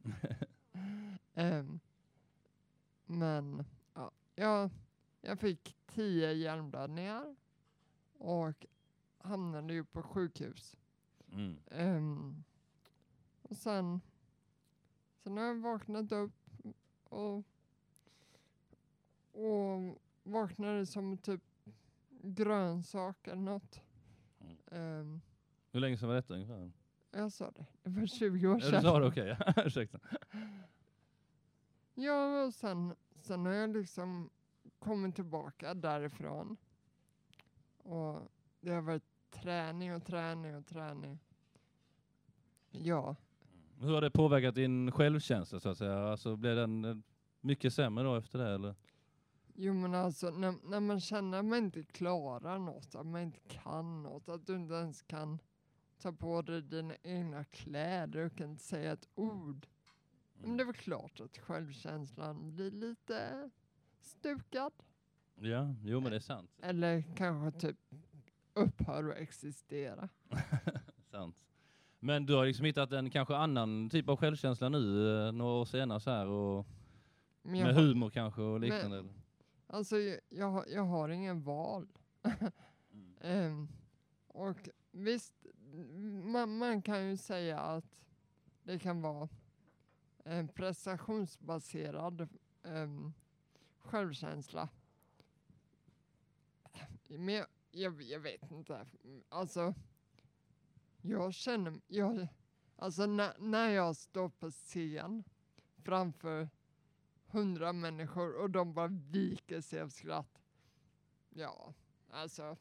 Ehm, 1.35 1.81
men 3.11 3.65
ja, 3.95 4.11
jag, 4.35 4.71
jag 5.21 5.39
fick 5.41 5.77
10 5.87 6.33
hjärnblödningar 6.33 7.37
och 8.19 8.67
hamnade 9.19 9.75
ju 9.75 9.85
på 9.85 10.03
sjukhus. 10.03 10.77
Mm. 11.33 11.57
Ehm, 11.71 12.45
och 13.43 13.57
sen, 13.57 14.01
sen 15.19 15.37
har 15.37 15.45
jag 15.45 15.55
vaknat 15.55 16.13
upp 16.13 16.33
och, 17.05 17.45
och 19.33 19.99
vaknade 20.23 20.87
som 20.87 21.19
typ 21.19 21.43
grönsak 22.23 23.27
eller 23.29 23.43
något. 23.43 23.81
Mm. 24.41 24.57
Ehm, 24.67 25.21
Hur 25.73 25.81
länge 25.81 25.97
sedan 25.99 26.09
var 26.09 26.17
detta 26.17 26.35
ungefär? 26.35 26.73
jag 27.13 27.33
sa 27.33 27.51
det, 27.51 27.67
det 27.83 27.91
var 27.91 28.07
20 28.07 28.49
år 28.49 28.55
Ja, 28.61 28.61
sedan. 28.61 28.75
du 28.75 28.81
sa 28.89 28.99
det, 28.99 29.07
okej. 29.07 29.37
ja, 29.47 29.53
Ursäkta. 29.67 29.99
Ja, 32.01 32.45
och 32.45 32.55
sen, 32.55 32.95
sen 33.21 33.47
har 33.47 33.53
jag 33.53 33.71
liksom 33.71 34.31
kommit 34.79 35.15
tillbaka 35.15 35.75
därifrån. 35.75 36.57
Och 37.79 38.21
det 38.61 38.71
har 38.71 38.83
varit 38.83 39.05
träning 39.31 39.95
och 39.95 40.05
träning 40.05 40.57
och 40.57 40.67
träning. 40.67 41.19
Ja, 42.71 43.17
Hur 43.81 43.95
har 43.95 44.01
det 44.01 44.11
påverkat 44.11 44.55
din 44.55 44.93
självkänsla 44.93 45.61
så 45.61 45.69
att 45.69 45.79
säga? 45.79 46.11
Alltså 46.11 46.37
blev 46.37 46.57
den 46.57 46.85
eh, 46.85 46.97
mycket 47.41 47.75
sämre 47.75 48.05
då 48.05 48.17
efter 48.17 48.39
det 48.39 48.55
eller? 48.55 48.75
Jo 49.55 49.75
men 49.75 49.95
alltså 49.95 50.31
när, 50.31 50.55
när 50.71 50.81
man 50.81 51.01
känner 51.01 51.39
att 51.39 51.45
man 51.45 51.59
inte 51.59 51.83
klarar 51.83 52.59
något, 52.59 52.95
att 52.95 53.07
man 53.07 53.21
inte 53.21 53.41
kan 53.41 54.03
något, 54.03 54.29
att 54.29 54.47
du 54.47 54.57
inte 54.57 54.75
ens 54.75 55.03
kan 55.03 55.39
ta 55.99 56.13
på 56.13 56.43
dig 56.43 56.63
dina 56.63 56.95
egna 57.03 57.45
kläder 57.45 58.27
och 58.27 58.37
kan 58.37 58.51
inte 58.51 58.65
säga 58.65 58.93
ett 58.93 59.09
ord. 59.15 59.67
Men 60.43 60.57
det 60.57 60.63
är 60.63 60.67
väl 60.67 60.75
klart 60.75 61.21
att 61.21 61.39
självkänslan 61.39 62.53
blir 62.55 62.71
lite 62.71 63.51
stukad. 64.01 64.73
Ja, 65.35 65.75
jo 65.83 66.01
men 66.01 66.11
det 66.11 66.17
är 66.17 66.21
sant. 66.21 66.51
Eller 66.63 67.05
kanske 67.17 67.61
typ 67.61 67.77
upphör 68.55 69.11
att 69.11 69.17
existera. 69.17 70.09
sant. 71.11 71.47
Men 71.99 72.27
du 72.27 72.35
har 72.35 72.47
liksom 72.47 72.65
hittat 72.65 72.93
en 72.93 73.11
kanske 73.11 73.37
annan 73.37 73.91
typ 73.91 74.09
av 74.09 74.17
självkänsla 74.17 74.69
nu 74.69 75.09
eh, 75.27 75.33
några 75.33 75.53
år 75.53 75.65
senare 75.65 76.01
så 76.01 76.11
här 76.11 76.27
och 76.27 76.67
Men 77.43 77.53
med 77.53 77.75
har- 77.75 77.83
humor 77.83 78.11
kanske 78.11 78.41
och 78.43 78.61
liknande? 78.61 78.99
eller? 78.99 79.13
Alltså 79.67 79.97
jag, 80.29 80.65
jag, 80.69 80.83
har- 80.85 81.09
ingen 81.09 81.43
val. 81.43 81.89
Ehm, 83.21 83.69
och 84.27 84.69
visst, 84.91 85.47
man, 86.25 86.59
man 86.59 86.83
kan 86.83 87.07
ju 87.11 87.17
säga 87.17 87.59
att 87.61 87.85
det 88.63 88.79
kan 88.79 89.03
vara 89.03 89.29
en 90.31 90.49
prestationsbaserad 90.49 92.29
um, 92.63 93.15
självkänsla. 93.79 94.69
Men 97.09 97.35
jag, 97.35 97.47
jag, 97.71 98.03
jag 98.03 98.21
vet 98.21 98.51
inte. 98.51 98.87
Alltså, 99.29 99.75
jag 101.03 101.35
känner, 101.35 101.81
jag, 101.87 102.29
alltså 102.77 103.07
när, 103.07 103.33
när 103.39 103.69
jag 103.69 103.97
står 103.97 104.29
på 104.29 104.51
scen 104.51 105.25
framför 105.83 106.49
hundra 107.27 107.73
människor 107.73 108.35
och 108.35 108.51
de 108.51 108.75
bara 108.75 108.89
viker 108.89 109.61
sig 109.61 109.81
av 109.81 109.89
skratt. 109.89 110.43
Ja, 111.31 111.75
alltså. 112.11 112.57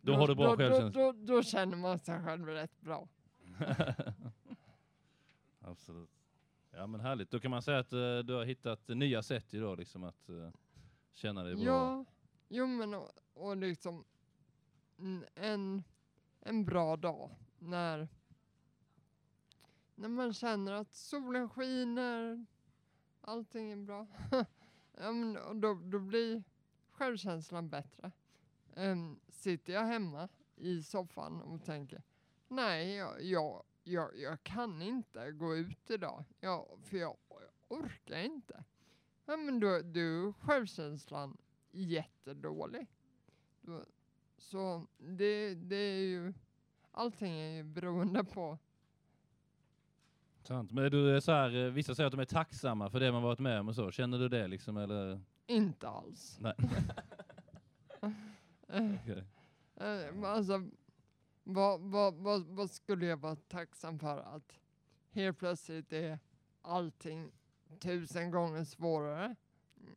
Då 0.00 0.14
har 0.14 0.28
du 0.28 0.34
bra 0.34 0.50
då, 0.50 0.56
självkänsla. 0.56 1.02
Då, 1.02 1.12
då, 1.12 1.34
då 1.34 1.42
känner 1.42 1.76
man 1.76 1.98
sig 1.98 2.24
själv 2.24 2.46
rätt 2.46 2.80
bra. 2.80 3.08
Absolut. 5.76 6.10
Ja 6.70 6.86
men 6.86 7.00
härligt. 7.00 7.30
Då 7.30 7.40
kan 7.40 7.50
man 7.50 7.62
säga 7.62 7.78
att 7.78 7.92
uh, 7.92 8.18
du 8.18 8.34
har 8.34 8.44
hittat 8.44 8.88
nya 8.88 9.22
sätt 9.22 9.54
idag 9.54 9.78
liksom 9.78 10.04
att 10.04 10.30
uh, 10.30 10.50
känna 11.12 11.42
dig 11.42 11.54
bra. 11.54 11.64
Ja, 11.64 12.04
jo 12.48 12.66
men 12.66 12.94
och, 12.94 13.10
och 13.34 13.56
liksom 13.56 14.04
en, 15.34 15.84
en 16.40 16.64
bra 16.64 16.96
dag 16.96 17.30
när, 17.58 18.08
när 19.94 20.08
man 20.08 20.32
känner 20.32 20.72
att 20.72 20.94
solen 20.94 21.48
skiner, 21.48 22.46
allting 23.20 23.72
är 23.72 23.76
bra. 23.76 24.06
ja, 24.92 25.12
men, 25.12 25.36
och 25.36 25.56
då, 25.56 25.74
då 25.74 25.98
blir 25.98 26.42
självkänslan 26.90 27.68
bättre. 27.68 28.12
Um, 28.74 29.20
sitter 29.28 29.72
jag 29.72 29.86
hemma 29.86 30.28
i 30.56 30.82
soffan 30.82 31.42
och 31.42 31.64
tänker 31.64 32.02
nej, 32.48 32.94
jag, 32.94 33.22
jag, 33.22 33.62
jag, 33.86 34.18
jag 34.18 34.42
kan 34.42 34.82
inte 34.82 35.32
gå 35.32 35.56
ut 35.56 35.90
idag, 35.90 36.24
jag, 36.40 36.78
för 36.84 36.96
jag, 36.96 37.16
jag 37.28 37.78
orkar 37.78 38.18
inte. 38.18 38.64
Ja, 39.26 39.36
men 39.36 39.60
då, 39.60 39.66
då 39.66 40.00
är 40.00 40.32
självkänslan 40.32 41.36
jättedålig. 41.70 42.86
Då, 43.60 43.84
så 44.38 44.86
det, 44.98 45.54
det 45.54 45.76
är 45.76 46.06
ju, 46.06 46.34
allting 46.90 47.32
är 47.32 47.56
ju 47.56 47.62
beroende 47.62 48.24
på, 48.24 48.58
Sant. 50.46 50.72
Men 50.72 50.90
du 50.90 51.16
är 51.16 51.20
så 51.20 51.32
här, 51.32 51.64
eh, 51.64 51.70
vissa 51.72 51.94
säger 51.94 52.06
att 52.06 52.12
de 52.12 52.20
är 52.20 52.24
tacksamma 52.24 52.90
för 52.90 53.00
det 53.00 53.12
man 53.12 53.22
varit 53.22 53.38
med 53.38 53.60
om 53.60 53.68
och 53.68 53.74
så. 53.74 53.90
Känner 53.90 54.18
du 54.18 54.28
det 54.28 54.46
liksom 54.46 54.76
eller? 54.76 55.20
inte 55.46 55.88
alls. 55.88 56.38
Nej. 56.40 56.54
Okej. 58.68 59.24
eh, 59.76 60.22
alltså, 60.24 60.62
vad, 61.48 61.80
vad, 61.80 62.14
vad, 62.14 62.46
vad 62.46 62.70
skulle 62.70 63.06
jag 63.06 63.16
vara 63.16 63.36
tacksam 63.36 63.98
för? 63.98 64.18
Att 64.18 64.58
helt 65.10 65.38
plötsligt 65.38 65.92
är 65.92 66.18
allting 66.62 67.32
tusen 67.80 68.30
gånger 68.30 68.64
svårare? 68.64 69.24
Mm, 69.80 69.94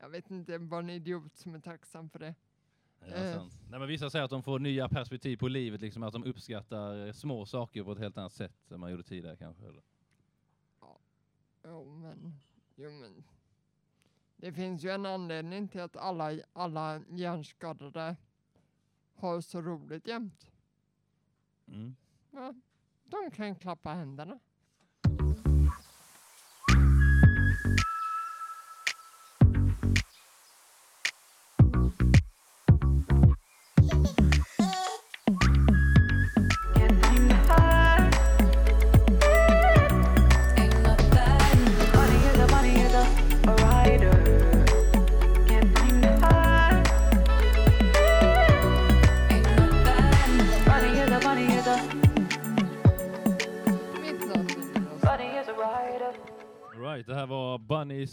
Jag 0.00 0.08
vet 0.08 0.30
inte, 0.30 0.58
bara 0.58 0.80
en 0.80 0.90
idiot 0.90 1.36
som 1.36 1.54
är 1.54 1.60
tacksam 1.60 2.10
för 2.10 2.18
det. 2.18 2.34
Ja, 3.00 3.06
Eh. 3.06 3.46
Nej, 3.70 3.78
men 3.78 3.88
vissa 3.88 4.10
säger 4.10 4.24
att 4.24 4.30
de 4.30 4.42
får 4.42 4.58
nya 4.58 4.88
perspektiv 4.88 5.36
på 5.36 5.48
livet, 5.48 5.80
liksom 5.80 6.02
att 6.02 6.12
de 6.12 6.24
uppskattar 6.24 7.06
eh, 7.06 7.12
små 7.12 7.46
saker 7.46 7.84
på 7.84 7.92
ett 7.92 7.98
helt 7.98 8.18
annat 8.18 8.32
sätt 8.32 8.70
än 8.70 8.80
man 8.80 8.90
gjorde 8.90 9.02
tidigare 9.02 9.36
kanske. 9.36 9.64
Eller? 9.66 9.82
Jo 11.64 11.84
men, 11.84 12.40
jo 12.76 12.90
men. 12.90 13.24
Det 14.36 14.52
finns 14.52 14.84
ju 14.84 14.90
en 14.90 15.06
anledning 15.06 15.68
till 15.68 15.80
att 15.80 15.96
alla, 15.96 16.32
alla 16.52 17.02
hjärnskadade 17.08 18.16
har 19.14 19.40
så 19.40 19.62
roligt 19.62 20.06
jämt. 20.06 20.50
Mm. 21.74 21.96
Ja, 22.30 22.54
de 23.04 23.30
kan 23.30 23.54
klappa 23.56 23.94
händerna. 23.94 24.38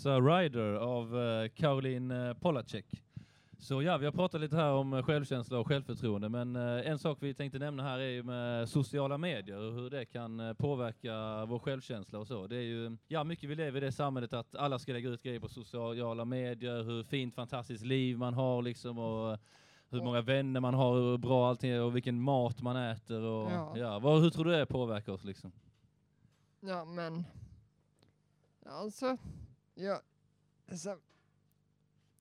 Bunny's 0.01 0.05
a 0.05 0.19
Rider 0.21 0.73
av 0.75 1.15
uh, 1.15 1.47
Caroline 1.49 2.11
uh, 2.11 2.33
Polacek. 2.33 2.85
Så 3.59 3.81
ja, 3.81 3.97
vi 3.97 4.05
har 4.05 4.11
pratat 4.11 4.41
lite 4.41 4.55
här 4.55 4.71
om 4.71 4.93
eh, 4.93 5.03
självkänsla 5.03 5.59
och 5.59 5.67
självförtroende, 5.67 6.29
men 6.29 6.55
eh, 6.55 6.91
en 6.91 6.99
sak 6.99 7.17
vi 7.21 7.33
tänkte 7.33 7.59
nämna 7.59 7.83
här 7.83 7.99
är 7.99 8.09
ju 8.09 8.23
med 8.23 8.69
sociala 8.69 9.17
medier 9.17 9.57
och 9.57 9.73
hur 9.73 9.89
det 9.89 10.05
kan 10.05 10.39
eh, 10.39 10.53
påverka 10.53 11.45
vår 11.45 11.59
självkänsla 11.59 12.19
och 12.19 12.27
så. 12.27 12.47
Det 12.47 12.55
är 12.55 12.61
ju, 12.61 12.97
ja, 13.07 13.23
mycket 13.23 13.49
vi 13.49 13.55
lever 13.55 13.81
i 13.81 13.85
det 13.85 13.91
samhället 13.91 14.33
att 14.33 14.55
alla 14.55 14.79
ska 14.79 14.93
lägga 14.93 15.09
ut 15.09 15.23
grejer 15.23 15.39
på 15.39 15.49
sociala 15.49 16.25
medier, 16.25 16.83
hur 16.83 17.03
fint, 17.03 17.35
fantastiskt 17.35 17.85
liv 17.85 18.17
man 18.17 18.33
har 18.33 18.61
liksom 18.61 18.97
och 18.97 19.37
hur 19.89 20.01
många 20.01 20.21
vänner 20.21 20.59
man 20.59 20.73
har, 20.73 20.95
hur 20.95 21.17
bra 21.17 21.49
allting 21.49 21.69
är 21.69 21.81
och 21.81 21.95
vilken 21.95 22.21
mat 22.21 22.61
man 22.61 22.75
äter 22.75 23.21
och 23.21 23.51
Ja. 23.51 23.77
ja. 23.77 23.99
vad, 23.99 24.21
hur 24.21 24.29
tror 24.29 24.45
du 24.45 24.51
det 24.51 24.65
påverkar 24.65 25.11
oss 25.11 25.23
liksom? 25.23 25.51
Ja, 26.59 26.85
men 26.85 27.23
alltså, 28.65 29.17
jag, 29.81 29.99
alltså, 30.71 30.97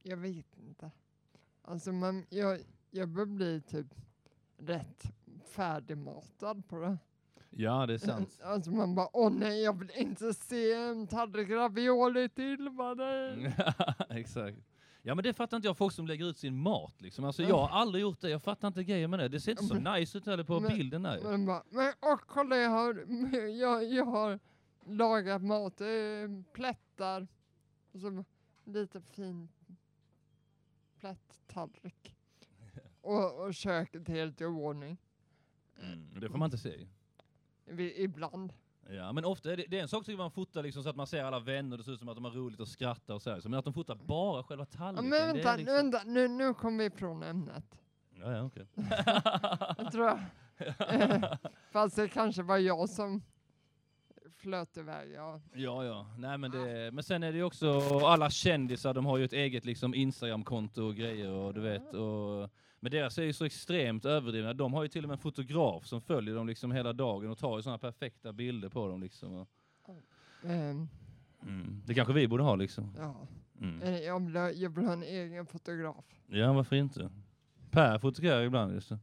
jag 0.03 0.17
vet 0.17 0.59
inte. 0.59 0.91
Alltså, 1.63 1.93
men 1.93 2.27
jag, 2.31 2.59
jag 2.91 3.09
börjar 3.09 3.27
bli 3.27 3.61
typ 3.61 3.87
rätt 4.59 5.03
färdigmatad 5.45 6.69
på 6.69 6.81
det. 6.81 6.99
Ja, 7.51 7.87
det 7.87 7.95
är 7.95 7.99
sant. 7.99 8.41
Alltså 8.45 8.71
man 8.71 8.95
bara, 8.95 9.09
åh 9.13 9.33
nej, 9.33 9.63
jag 9.63 9.79
vill 9.79 9.91
inte 9.95 10.35
se 10.35 10.73
en 10.73 11.07
tallrik 11.07 11.51
ravioli 11.51 12.29
till, 12.29 12.71
nej. 12.97 13.55
Exakt. 14.21 14.59
Ja 15.03 15.15
men 15.15 15.25
det 15.25 15.33
fattar 15.33 15.57
inte 15.57 15.69
jag, 15.69 15.77
folk 15.77 15.95
som 15.95 16.07
lägger 16.07 16.25
ut 16.25 16.39
sin 16.39 16.57
mat 16.57 17.01
liksom. 17.01 17.25
Alltså 17.25 17.43
jag 17.43 17.59
har 17.59 17.69
aldrig 17.69 18.03
gjort 18.03 18.21
det, 18.21 18.31
jag 18.31 18.43
fattar 18.43 18.69
inte 18.69 18.85
grejen 18.85 19.11
med 19.11 19.19
det. 19.19 19.29
Det 19.29 19.41
ser 19.41 19.51
inte 19.51 19.65
så 19.65 19.75
nice 19.75 20.19
ut 20.19 20.27
heller 20.27 20.45
på 20.45 20.61
men- 20.61 20.77
bilden 20.77 21.03
där. 21.03 21.21
Men 21.23 21.47
bara, 21.47 21.63
men 21.71 21.93
åh 22.01 22.19
kolla 22.27 22.57
jag 22.57 22.71
har, 22.71 22.95
jag, 23.49 23.85
jag 23.85 24.05
har 24.05 24.39
lagat 24.87 25.43
mat, 25.43 25.81
eh, 25.81 25.87
plättar, 26.53 27.29
så 27.99 28.25
lite 28.65 29.01
fin 29.01 29.49
plätttallrik. 30.99 32.17
Och, 33.01 33.47
och 33.47 33.55
köket 33.55 34.09
helt 34.09 34.41
i 34.41 34.45
ordning. 34.45 34.99
Mm, 35.83 36.21
det 36.21 36.29
får 36.31 36.39
man 36.39 36.47
inte 36.47 36.59
se. 36.59 36.87
Vi, 37.65 38.03
ibland. 38.03 38.53
Ja, 38.89 39.13
men 39.13 39.25
ofta 39.25 39.53
är 39.53 39.57
det, 39.57 39.65
det 39.69 39.79
är 39.79 39.83
en 39.83 39.89
sak 39.89 40.05
tycker 40.05 40.19
man 40.19 40.31
fotar 40.31 40.63
liksom 40.63 40.83
så 40.83 40.89
att 40.89 40.97
man 40.97 41.07
ser 41.07 41.25
alla 41.25 41.41
vänner, 41.41 41.77
det 41.77 41.85
ser 41.85 41.93
ut 41.93 41.99
som 41.99 42.09
att 42.09 42.15
de 42.17 42.25
har 42.25 42.33
roligt 42.33 42.61
och 42.61 42.69
skrattar 42.69 43.15
och 43.15 43.23
så 43.23 43.31
här. 43.31 43.41
Men 43.43 43.55
att 43.55 43.65
de 43.65 43.75
fotar 43.75 43.95
bara 43.95 44.43
själva 44.43 44.67
Ja, 44.71 44.79
tallriken, 44.79 45.09
men 45.09 45.29
det 45.29 45.33
vänta, 45.33 45.57
liksom... 45.57 45.75
vänta 45.75 46.03
nu, 46.05 46.29
nu 46.29 46.55
kom 46.55 46.79
vi 46.79 46.85
ifrån 46.85 47.23
ämnet. 47.23 47.81
Ja, 48.11 48.33
ja, 48.33 48.43
okej. 48.43 48.67
Jag 49.79 49.93
tror 49.93 50.07
jag. 50.07 50.21
Fast 51.71 51.97
det 51.97 52.09
kanske 52.09 52.43
var 52.43 52.59
jag 52.59 52.89
som 52.89 53.23
flöt 54.41 54.77
iväg. 54.77 55.11
Ja. 55.15 55.41
Ja, 55.55 55.85
ja. 55.85 56.07
Nej, 56.19 56.39
men, 56.39 56.51
det, 56.51 56.91
men 56.93 57.05
sen 57.05 57.23
är 57.23 57.33
det 57.33 57.39
ju 57.39 57.45
också 57.45 57.81
alla 58.07 58.31
kändisar, 58.31 58.95
de 58.95 59.07
har 59.07 59.19
ju 59.19 59.25
ett 59.25 59.33
eget 59.33 59.65
liksom 59.65 59.95
Instagram-konto 59.95 60.83
och 60.83 60.95
grejer 60.97 61.31
och 61.31 61.55
du 61.55 61.61
vet. 61.61 61.95
Och, 61.95 62.51
men 62.81 62.93
deras 62.93 63.19
är 63.19 63.23
ju 63.23 63.33
så 63.33 63.45
extremt 63.45 64.05
överdrivna. 64.05 64.53
De 64.55 64.73
har 64.75 64.83
ju 64.83 64.89
till 64.89 65.05
och 65.05 65.09
med 65.09 65.15
en 65.15 65.23
fotograf 65.23 65.87
som 65.87 66.01
följer 66.01 66.35
dem 66.35 66.47
liksom 66.47 66.73
hela 66.73 66.93
dagen 66.93 67.31
och 67.31 67.39
tar 67.39 67.57
ju 67.57 67.63
sådana 67.63 67.79
perfekta 67.79 68.33
bilder 68.33 68.69
på 68.69 68.89
dem 68.89 69.01
liksom. 69.01 69.47
Ehm, 70.45 70.89
mm. 71.43 71.83
Det 71.87 71.95
kanske 71.95 72.13
vi 72.15 72.29
borde 72.29 72.43
ha 72.43 72.55
liksom. 72.55 72.95
ja. 72.99 73.27
Mm. 73.61 73.83
Eh, 73.83 73.99
Jag, 74.01 74.27
vill, 74.27 74.37
ha- 74.37 74.51
jag 74.51 74.71
vill 74.71 74.85
ha 74.87 74.93
en 74.93 75.03
egen 75.03 75.47
fotograf. 75.47 76.05
Ja, 76.27 76.53
varför 76.53 76.77
inte? 76.77 77.11
Per 77.71 77.99
fotograferar 77.99 78.43
ibland 78.43 78.73
just 78.73 78.89
det. 78.89 78.99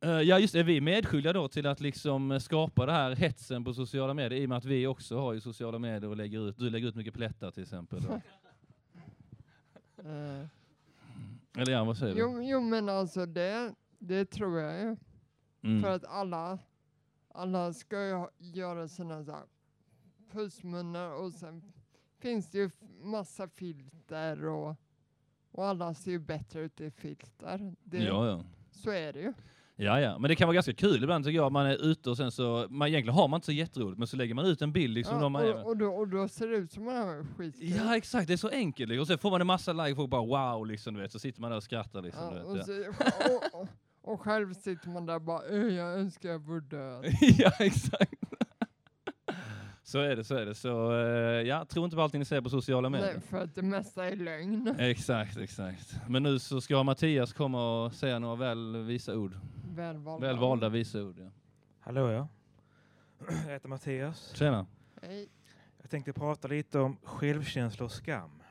Eh, 0.00 0.10
ja 0.10 0.38
just 0.38 0.52
det, 0.52 0.60
är 0.60 0.64
vi 0.64 0.80
medskyldiga 0.80 1.32
då 1.32 1.48
till 1.48 1.66
att 1.66 1.80
liksom 1.80 2.30
eh, 2.32 2.38
skapa 2.38 2.86
det 2.86 2.92
här 2.92 3.16
hetsen 3.16 3.64
på 3.64 3.74
sociala 3.74 4.14
medier 4.14 4.40
i 4.40 4.44
och 4.44 4.48
med 4.48 4.58
att 4.58 4.64
vi 4.64 4.86
också 4.86 5.18
har 5.18 5.32
ju 5.32 5.40
sociala 5.40 5.78
medier 5.78 6.10
och 6.10 6.16
lägger 6.16 6.48
ut, 6.48 6.58
du 6.58 6.70
lägger 6.70 6.88
ut 6.88 6.94
mycket 6.94 7.14
plättar 7.14 7.50
till 7.50 7.62
exempel. 7.62 8.02
då. 8.02 8.20
Eh, 10.04 10.46
Eller 11.62 11.72
ja, 11.72 11.84
vad 11.84 11.96
säger 11.96 12.14
du? 12.14 12.20
jo, 12.20 12.42
jo, 12.42 12.60
men 12.60 12.88
alltså 12.88 13.26
det, 13.26 13.74
det 13.98 14.24
tror 14.24 14.60
jag 14.60 14.80
ju. 14.80 14.96
Mm. 15.62 15.82
För 15.82 15.90
att 15.90 16.04
alla, 16.04 16.58
alla 17.28 17.72
ska 17.72 18.06
ju 18.06 18.12
ha- 18.12 18.30
göra 18.38 18.88
sina 18.88 19.24
så 19.24 19.32
här 19.32 19.42
pussmunnar 20.32 21.10
och 21.10 21.32
sen 21.32 21.72
finns 22.18 22.50
det 22.50 22.58
ju 22.58 22.70
massa 23.02 23.48
filter 23.48 24.44
och, 24.44 24.76
och 25.52 25.66
alla 25.66 25.94
ser 25.94 26.10
ju 26.10 26.18
bättre 26.18 26.60
ut 26.60 26.80
i 26.80 26.90
filter. 26.90 27.74
Det, 27.84 27.98
Ja, 27.98 28.26
ja. 28.26 28.44
Så 28.70 28.90
är 28.90 29.12
det 29.12 29.20
ju. 29.20 29.32
Ja, 29.80 30.00
ja, 30.00 30.18
men 30.18 30.28
det 30.28 30.36
kan 30.36 30.46
vara 30.48 30.54
ganska 30.54 30.72
kul 30.72 31.02
ibland 31.02 31.24
tycker 31.24 31.36
jag. 31.36 31.52
Man 31.52 31.66
är 31.66 31.84
ute 31.90 32.10
och 32.10 32.16
sen 32.16 32.30
så, 32.32 32.66
man, 32.70 32.88
egentligen 32.88 33.14
har 33.18 33.28
man 33.28 33.38
inte 33.38 33.44
så 33.46 33.52
jätteroligt, 33.52 33.98
men 33.98 34.06
så 34.08 34.16
lägger 34.16 34.34
man 34.34 34.46
ut 34.46 34.62
en 34.62 34.72
bild 34.72 34.94
liksom. 34.94 35.16
Ja, 35.16 35.22
då 35.22 35.28
man 35.28 35.42
är, 35.42 35.54
och, 35.54 35.66
och, 35.66 35.76
då, 35.76 35.86
och 35.86 36.08
då 36.08 36.28
ser 36.28 36.48
det 36.48 36.56
ut 36.56 36.72
som 36.72 36.84
man 36.84 36.96
har 36.96 37.24
skitkul. 37.36 37.68
ja, 37.76 37.96
exakt, 37.96 38.26
det 38.28 38.32
är 38.32 38.36
så 38.36 38.48
enkelt. 38.48 38.88
liksom. 38.88 39.00
Och 39.00 39.06
sen 39.06 39.18
får 39.18 39.30
man 39.30 39.40
en 39.40 39.46
massa 39.46 39.72
like, 39.72 39.96
folk 39.96 40.10
bara 40.10 40.52
wow, 40.54 40.66
liksom, 40.66 40.94
du 40.94 41.00
vet. 41.00 41.12
Så 41.12 41.18
sitter 41.18 41.40
man 41.40 41.50
där 41.50 41.56
och 41.56 41.62
skrattar 41.62 42.02
liksom. 42.02 42.22
Ja, 42.24 42.30
du 42.30 42.36
vet, 42.36 42.46
och, 42.46 42.58
ja. 42.58 42.64
så, 42.64 43.34
och, 43.34 43.60
och, 43.62 43.68
och 44.12 44.20
själv 44.20 44.54
sitter 44.54 44.88
man 44.88 45.06
där 45.06 45.18
bara, 45.18 45.42
"Ö, 45.42 45.68
jag 45.68 45.94
önskar 45.98 46.28
jag 46.28 46.38
vore 46.38 46.60
död. 46.60 47.04
ja, 47.38 47.50
exakt. 47.58 48.14
så 49.82 49.98
är 49.98 50.16
det, 50.16 50.24
så 50.24 50.34
är 50.34 50.46
det. 50.46 50.54
Så 50.54 50.92
eh, 50.92 51.42
ja, 51.48 51.64
tro 51.64 51.84
inte 51.84 51.96
på 51.96 52.02
allting 52.02 52.18
ni 52.18 52.24
ser 52.24 52.40
på 52.40 52.50
sociala 52.50 52.88
medier. 52.90 53.12
Nej, 53.12 53.20
för 53.30 53.38
att 53.44 53.54
det 53.54 53.62
mesta 53.62 54.06
är 54.08 54.16
lögn. 54.16 54.74
Exakt, 54.78 55.36
exakt. 55.36 55.96
Men 56.08 56.22
nu 56.22 56.38
så 56.38 56.60
ska 56.60 56.82
Mattias 56.82 57.32
komma 57.32 57.84
och 57.84 57.92
säga 57.94 58.18
några 58.18 58.36
väl 58.36 58.76
visa 58.76 59.14
ord. 59.16 59.34
Välvalda. 59.78 60.26
Väl 60.26 60.38
valda 60.38 60.68
visa 60.68 61.02
ord, 61.02 61.18
ja. 61.18 61.30
Hallå 61.80 62.10
ja. 62.10 62.28
Jag 63.28 63.52
heter 63.52 63.68
Mattias. 63.68 64.34
Tjena. 64.34 64.66
Hej. 65.02 65.28
Jag 65.80 65.90
tänkte 65.90 66.12
prata 66.12 66.48
lite 66.48 66.78
om 66.78 66.96
självkänsla 67.02 67.84
och 67.84 67.92
skam. 67.92 68.42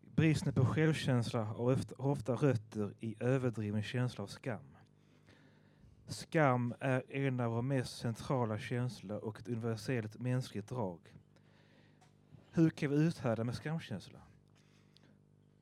Bristen 0.00 0.52
på 0.52 0.64
självkänsla 0.66 1.44
har 1.44 1.78
ofta 1.98 2.32
rötter 2.32 2.94
i 3.00 3.14
överdriven 3.20 3.82
känsla 3.82 4.24
av 4.24 4.28
skam. 4.28 4.76
Skam 6.06 6.74
är 6.80 7.02
en 7.08 7.40
av 7.40 7.50
våra 7.50 7.62
mest 7.62 7.98
centrala 7.98 8.58
känslor 8.58 9.18
och 9.18 9.40
ett 9.40 9.48
universellt 9.48 10.18
mänskligt 10.18 10.68
drag. 10.68 11.00
Hur 12.50 12.70
kan 12.70 12.90
vi 12.90 12.96
uthärda 12.96 13.44
med 13.44 13.54
skamkänsla? 13.54 14.18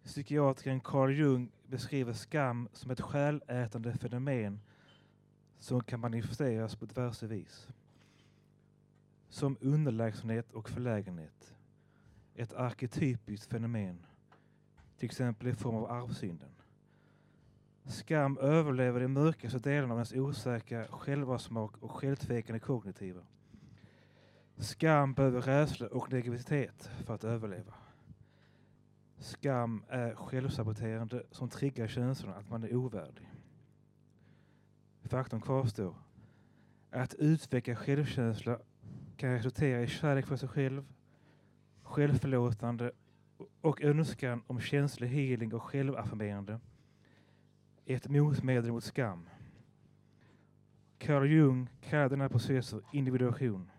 Psykiatrikern 0.05 0.81
Carl 0.81 1.13
Jung 1.13 1.51
beskriver 1.71 2.13
skam 2.13 2.69
som 2.73 2.91
ett 2.91 3.01
själätande 3.01 3.93
fenomen 3.93 4.61
som 5.59 5.85
kan 5.85 6.01
manifesteras 6.01 6.77
på 6.77 6.87
diverse 6.87 7.27
vis. 7.27 7.69
Som 9.29 9.57
underlägsenhet 9.61 10.53
och 10.53 10.69
förlägenhet. 10.69 11.55
Ett 12.35 12.53
arketypiskt 12.53 13.51
fenomen. 13.51 14.07
Till 14.99 15.07
exempel 15.07 15.49
i 15.49 15.55
form 15.55 15.75
av 15.75 15.91
arvsynden. 15.91 16.51
Skam 17.85 18.39
överlever 18.39 19.01
de 19.01 19.09
mörkaste 19.09 19.59
delarna 19.59 19.95
av 19.95 19.99
ens 19.99 20.13
osäkra 20.13 20.87
självsmak 20.87 21.77
och 21.77 21.91
självtvekande 21.91 22.61
kognitiva. 22.61 23.23
Skam 24.57 25.15
behöver 25.15 25.41
rädsla 25.41 25.87
och 25.87 26.13
negativitet 26.13 26.91
för 27.05 27.15
att 27.15 27.25
överleva. 27.25 27.75
Skam 29.21 29.85
är 29.89 30.15
självsaboterande 30.15 31.23
som 31.31 31.49
triggar 31.49 31.87
känslan 31.87 32.35
att 32.35 32.49
man 32.51 32.65
är 32.65 32.77
ovärdig. 32.77 33.31
Faktum 35.05 35.41
kvarstår. 35.41 35.95
Att 36.91 37.15
utveckla 37.15 37.77
självkänsla 37.77 38.59
kan 39.17 39.33
resultera 39.33 39.83
i 39.83 39.87
kärlek 39.87 40.27
för 40.27 40.37
sig 40.37 40.49
själv, 40.49 40.85
självförlåtande 41.83 42.93
och 43.61 43.83
önskan 43.83 44.43
om 44.47 44.61
känslig 44.61 45.09
healing 45.09 45.55
och 45.55 45.63
självaffirmerande. 45.63 46.61
Ett 47.87 48.09
motmedel 48.09 48.73
mot 48.73 48.85
skam. 48.85 49.29
Carl 50.99 51.27
Jung 51.27 51.71
kallar 51.81 52.09
den 52.09 52.21
här 52.21 52.29
processen 52.29 52.83
individuation. 52.93 53.71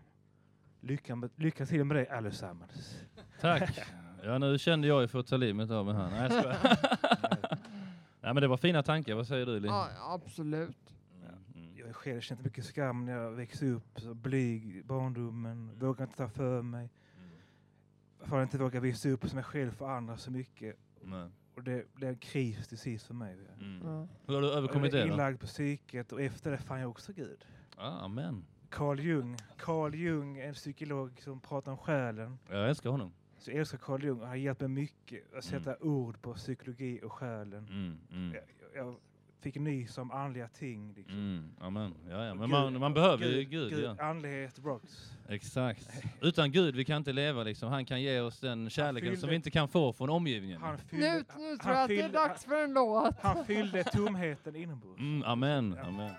Lycka, 0.80 1.16
med, 1.16 1.30
lycka 1.36 1.66
till 1.66 1.84
med 1.84 1.96
det 1.96 2.10
allesammans. 2.10 3.04
Tack. 3.40 3.80
Ja, 4.24 4.38
nu 4.38 4.58
kände 4.58 4.88
jag 4.88 5.02
ju 5.02 5.08
för 5.08 5.18
att 5.20 5.26
ta 5.26 5.36
livet 5.36 5.70
av 5.70 5.86
mig 5.86 5.94
här. 5.94 6.10
Nej, 6.10 6.22
jag 6.22 6.32
skojar. 6.32 6.58
Nej, 8.20 8.34
men 8.34 8.36
det 8.36 8.48
var 8.48 8.56
fina 8.56 8.82
tankar. 8.82 9.14
Vad 9.14 9.26
säger 9.26 9.46
du, 9.46 9.60
Linn? 9.60 9.72
Ja, 9.72 9.88
absolut. 10.14 10.94
Mm. 11.54 11.76
Jag 11.76 11.96
själv 11.96 12.20
känt 12.20 12.44
mycket 12.44 12.64
skam 12.64 13.04
när 13.04 13.12
jag 13.12 13.30
växte 13.30 13.66
upp, 13.66 14.00
så 14.00 14.14
blyg 14.14 14.76
i 14.76 14.82
barndomen, 14.82 15.70
vågade 15.78 16.02
inte 16.02 16.16
ta 16.16 16.28
för 16.28 16.62
mig. 16.62 16.90
För 18.24 18.38
att 18.38 18.42
inte 18.42 18.58
våga 18.58 18.80
visa 18.80 19.08
upp 19.08 19.28
som 19.28 19.38
jag 19.38 19.46
själv 19.46 19.70
för 19.72 19.88
andra 19.88 20.16
så 20.16 20.30
mycket. 20.30 20.76
Nej. 21.02 21.28
Och 21.54 21.62
det 21.62 21.94
blev 21.94 22.10
en 22.10 22.18
kris 22.18 22.68
till 22.68 22.78
sist 22.78 23.06
för 23.06 23.14
mig. 23.14 23.38
Mm. 23.60 23.80
Ja. 23.84 24.08
Hur 24.26 24.34
har 24.34 24.42
du 24.42 24.52
överkommit 24.52 24.92
jag 24.92 25.00
det 25.00 25.04
är 25.04 25.08
då? 25.08 25.12
inlagd 25.12 25.40
på 25.40 25.46
psyket 25.46 26.12
och 26.12 26.20
efter 26.20 26.50
det 26.50 26.58
fann 26.58 26.80
jag 26.80 26.90
också 26.90 27.12
Gud. 27.12 27.44
Ah, 27.76 28.04
amen. 28.04 28.44
Carl 28.68 29.00
Jung. 29.00 29.36
Carl 29.56 29.94
Jung 29.94 30.38
är 30.38 30.48
en 30.48 30.54
psykolog 30.54 31.20
som 31.24 31.40
pratar 31.40 31.72
om 31.72 31.78
själen. 31.78 32.38
Jag 32.50 32.68
älskar 32.68 32.90
honom. 32.90 33.12
Så 33.42 33.50
jag 33.50 33.58
älskar 33.58 33.78
Carl 33.78 34.04
Jung 34.04 34.14
och 34.16 34.20
han 34.20 34.28
har 34.28 34.36
hjälpt 34.36 34.60
mig 34.60 34.68
mycket 34.70 35.34
att 35.34 35.44
sätta 35.44 35.76
ord 35.80 36.22
på 36.22 36.34
psykologi 36.34 37.00
och 37.02 37.12
själen. 37.12 37.66
Mm, 37.70 37.98
mm. 38.12 38.34
Jag, 38.34 38.42
jag 38.84 38.96
fick 39.40 39.54
nys 39.56 39.98
om 39.98 40.10
andliga 40.10 40.48
ting. 40.48 40.92
Liksom. 40.96 41.14
Mm, 41.18 41.50
amen. 41.60 41.94
Ja, 42.10 42.24
ja. 42.24 42.34
Men 42.34 42.40
Gud- 42.42 42.50
man, 42.50 42.80
man 42.80 42.94
behöver 42.94 43.26
ju 43.26 43.44
Gud. 43.44 43.72
ja. 43.84 43.96
Andlighet 44.04 44.58
rocks. 44.64 45.12
Exakt. 45.28 45.88
Utan 46.20 46.52
Gud 46.52 46.76
vi 46.76 46.84
kan 46.84 46.96
inte 46.96 47.12
leva 47.12 47.42
liksom. 47.42 47.68
Han 47.68 47.84
kan 47.84 48.02
ge 48.02 48.20
oss 48.20 48.40
den 48.40 48.70
kärleken 48.70 49.08
som 49.08 49.16
fyllde- 49.16 49.30
vi 49.30 49.36
inte 49.36 49.50
kan 49.50 49.68
få 49.68 49.92
från 49.92 50.10
omgivningen. 50.10 50.60
Han 50.62 50.74
Nu, 50.74 50.80
fyllde, 50.88 51.06
nu 51.12 51.24
han 51.48 51.58
tror 51.58 51.74
jag 51.74 51.82
att 51.82 51.88
det 51.88 52.00
är 52.00 52.08
dags 52.12 52.44
för 52.44 52.64
en 52.64 52.72
låt. 52.72 53.14
han 53.20 53.44
fyllde 53.44 53.84
tomheten 53.84 54.56
inombords. 54.56 55.00
Mm, 55.00 55.22
amen, 55.22 55.74
Ja. 55.78 55.86
amen. 55.88 56.10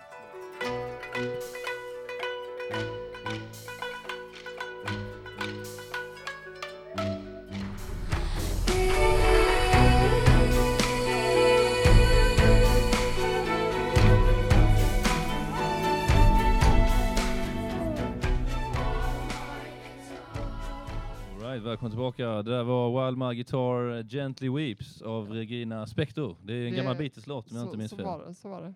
Right, 21.54 21.62
välkommen 21.66 21.90
tillbaka. 21.90 22.28
Det 22.28 22.42
där 22.50 22.62
var 22.64 23.06
Wild 23.06 23.18
My 23.18 23.34
Guitar 23.34 24.02
Gently 24.02 24.48
Weeps 24.50 25.02
av 25.02 25.30
Regina 25.30 25.86
Spektor. 25.86 26.36
Det 26.42 26.52
är 26.52 26.66
en 26.66 26.70
Det- 26.72 26.76
gammal 26.76 26.96
Beatles-låt 26.96 27.50
om 27.50 27.56
jag 27.56 27.66
inte 27.66 27.76
minns 27.78 27.90
så 27.90 27.96
fel. 27.96 28.04
var 28.06 28.24
det, 28.26 28.34
så 28.34 28.48
var 28.48 28.62
det. 28.62 28.74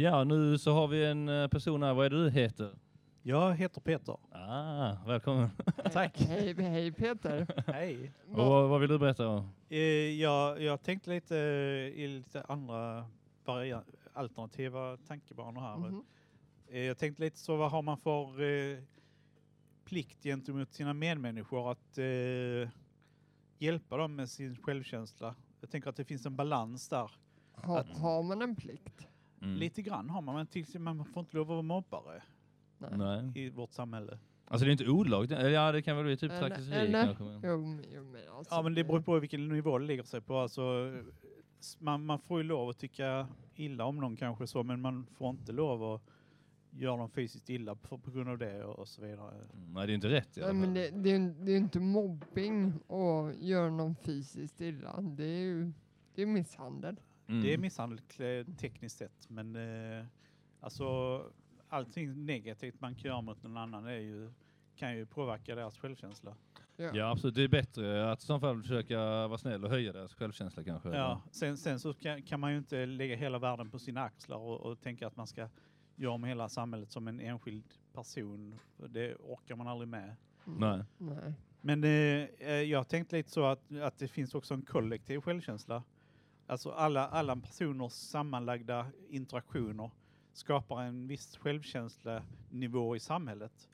Ja, 0.00 0.24
nu 0.24 0.58
så 0.58 0.72
har 0.72 0.86
vi 0.88 1.04
en 1.04 1.28
eh, 1.28 1.48
person 1.48 1.82
här. 1.82 1.94
Vad 1.94 2.06
är 2.06 2.10
det 2.10 2.24
du 2.24 2.30
heter? 2.30 2.70
Jag 3.22 3.54
heter 3.54 3.80
Peter. 3.80 4.16
Ah, 4.30 4.96
välkommen. 5.06 5.50
Tack. 5.92 6.20
Hej, 6.20 6.54
hej 6.58 6.92
Peter. 6.92 7.46
Hej. 7.72 8.12
Och 8.30 8.46
vad, 8.46 8.68
vad 8.68 8.80
vill 8.80 8.90
du 8.90 8.98
berätta 8.98 9.28
om? 9.28 9.50
Eh, 9.68 9.78
jag, 10.20 10.62
jag 10.62 10.82
tänkte 10.82 11.10
lite 11.10 11.36
eh, 11.38 11.42
i 12.02 12.08
lite 12.08 12.42
andra 12.48 13.06
varia- 13.44 13.82
alternativa 14.12 14.96
tankebanor 15.08 15.60
här. 15.60 15.76
Mhm. 15.76 16.04
Eh, 16.70 16.80
jag 16.80 16.98
tänkte 16.98 17.22
lite 17.22 17.38
så, 17.38 17.56
vad 17.56 17.70
har 17.70 17.82
man 17.82 17.98
för 17.98 18.42
eh, 18.42 18.78
plikt 19.84 20.22
gentemot 20.22 20.72
sina 20.72 20.94
medmänniskor 20.94 21.72
att 21.72 21.98
eh, 21.98 22.70
hjälpa 23.58 23.96
dem 23.96 24.16
med 24.16 24.30
sin 24.30 24.56
självkänsla? 24.56 25.34
Jag 25.60 25.70
tänker 25.70 25.90
att 25.90 25.96
det 25.96 26.04
finns 26.04 26.26
en 26.26 26.36
balans 26.36 26.88
där. 26.88 27.10
Ha, 27.52 27.80
Att- 27.80 27.98
har 27.98 28.22
man 28.22 28.42
en 28.42 28.56
plikt? 28.56 29.06
Mm. 29.42 29.56
Lite 29.56 29.82
grann 29.82 30.10
har 30.10 30.22
man, 30.22 30.46
men 30.74 30.96
man 30.96 31.04
får 31.04 31.20
inte 31.20 31.36
lov 31.36 31.42
att 31.42 31.48
vara 31.48 31.62
mobbare 31.62 32.22
Nej. 32.78 33.32
I 33.34 33.50
vårt 33.50 33.72
samhälle. 33.72 34.18
Alltså 34.46 34.64
det 34.64 34.70
är 34.70 34.72
inte 34.72 34.88
olagligt. 34.88 35.32
Eller 35.32 35.50
ja, 35.50 35.72
det 35.72 35.82
kan 35.82 35.96
väl 35.96 36.04
bli 36.04 36.16
typ 36.16 36.32
trakasserier 36.32 37.04
kanske. 37.04 37.24
Men... 37.24 37.40
Jo, 37.44 37.80
jo, 37.94 38.04
men 38.04 38.22
alltså, 38.36 38.54
Ja, 38.54 38.62
men 38.62 38.74
det 38.74 38.84
beror 38.84 39.00
på 39.00 39.18
vilken 39.18 39.48
nivå 39.48 39.78
det 39.78 39.84
ligger 39.84 40.02
sig 40.02 40.20
på. 40.20 40.38
Alltså, 40.38 40.92
man, 41.78 42.04
man 42.06 42.18
får 42.18 42.38
ju 42.38 42.44
lov 42.44 42.68
att 42.68 42.78
tycka 42.78 43.28
illa 43.54 43.84
om 43.84 43.96
någon 43.96 44.16
kanske 44.16 44.46
så, 44.46 44.62
men 44.62 44.80
man 44.80 45.06
får 45.06 45.30
inte 45.30 45.52
lov 45.52 45.94
att 45.94 46.02
göra 46.76 46.96
dem 46.96 47.10
fysiskt 47.10 47.50
illa 47.50 47.74
på, 47.74 47.98
på 47.98 48.10
grund 48.10 48.28
av 48.28 48.38
det 48.38 48.64
och, 48.64 48.78
och 48.78 48.88
så 48.88 49.02
vidare. 49.02 49.34
Mm, 49.34 49.72
Nej, 49.72 49.86
det 49.86 49.92
är 49.92 49.94
inte 49.94 50.08
rätt 50.08 50.36
Nej, 50.36 50.54
men 50.54 50.74
det, 50.74 50.90
det, 50.90 51.10
är, 51.10 51.18
ju- 51.18 51.34
det 51.40 51.52
är 51.52 51.56
inte 51.56 51.80
mobbing 51.80 52.72
att 52.88 53.42
göra 53.42 53.70
någon 53.70 53.94
fysiskt 53.96 54.60
illa. 54.60 55.00
Det 55.00 55.24
är 55.24 55.42
ju 55.42 55.72
det 56.14 56.22
är 56.22 56.26
misshandel. 56.26 57.00
Mm. 57.26 57.42
Det 57.42 57.54
är 57.54 57.58
misshandel 57.58 57.98
tekniskt 58.58 58.98
sett, 58.98 59.30
men 59.30 59.56
eh, 59.56 60.04
alltså 60.60 61.20
allting 61.68 62.26
negativt 62.26 62.80
man 62.80 62.94
kan 62.94 63.10
göra 63.10 63.20
mot 63.20 63.42
någon 63.42 63.56
annan 63.56 63.86
är 63.86 63.98
ju, 63.98 64.32
kan 64.76 64.96
ju 64.96 65.06
påverka 65.06 65.54
deras 65.54 65.78
självkänsla. 65.78 66.36
Ja, 66.76 67.10
absolut. 67.10 67.34
Det 67.34 67.42
är 67.42 67.48
bättre 67.48 68.12
att 68.12 68.22
i 68.22 68.26
så 68.26 68.40
fall 68.40 68.62
försöka 68.62 68.98
vara 68.98 69.38
snäll 69.38 69.64
och 69.64 69.70
höja 69.70 69.92
deras 69.92 70.14
självkänsla 70.14 70.64
kanske. 70.64 70.88
Ja, 70.88 71.22
sen, 71.30 71.56
sen 71.56 71.80
så 71.80 71.94
kan, 71.94 72.22
kan 72.22 72.40
man 72.40 72.52
ju 72.52 72.58
inte 72.58 72.86
lägga 72.86 73.16
hela 73.16 73.38
världen 73.38 73.70
på 73.70 73.78
sina 73.78 74.02
axlar 74.02 74.36
och, 74.36 74.60
och 74.60 74.80
tänka 74.80 75.06
att 75.06 75.16
man 75.16 75.26
ska 75.26 75.48
göra 75.96 76.12
om 76.12 76.24
hela 76.24 76.48
samhället 76.48 76.90
som 76.90 77.08
en 77.08 77.20
enskild 77.20 77.64
person. 77.92 78.58
Det 78.88 79.14
orkar 79.14 79.56
man 79.56 79.68
aldrig 79.68 79.88
med. 79.88 80.16
Mm. 80.46 80.58
Nej. 80.60 80.84
Nej. 80.98 81.32
Men 81.60 81.84
eh, 81.84 82.48
eh, 82.48 82.52
jag 82.62 82.88
tänkte 82.88 83.16
lite 83.16 83.30
så 83.30 83.44
att, 83.44 83.72
att 83.82 83.98
det 83.98 84.08
finns 84.08 84.34
också 84.34 84.54
en 84.54 84.62
kollektiv 84.62 85.20
självkänsla. 85.20 85.82
Alltså 86.46 86.70
alla, 86.70 87.08
alla 87.08 87.36
personers 87.36 87.92
sammanlagda 87.92 88.86
interaktioner 89.08 89.90
skapar 90.32 90.82
en 90.82 91.06
viss 91.06 91.36
självkänslanivå 91.36 92.96
i 92.96 93.00
samhället. 93.00 93.68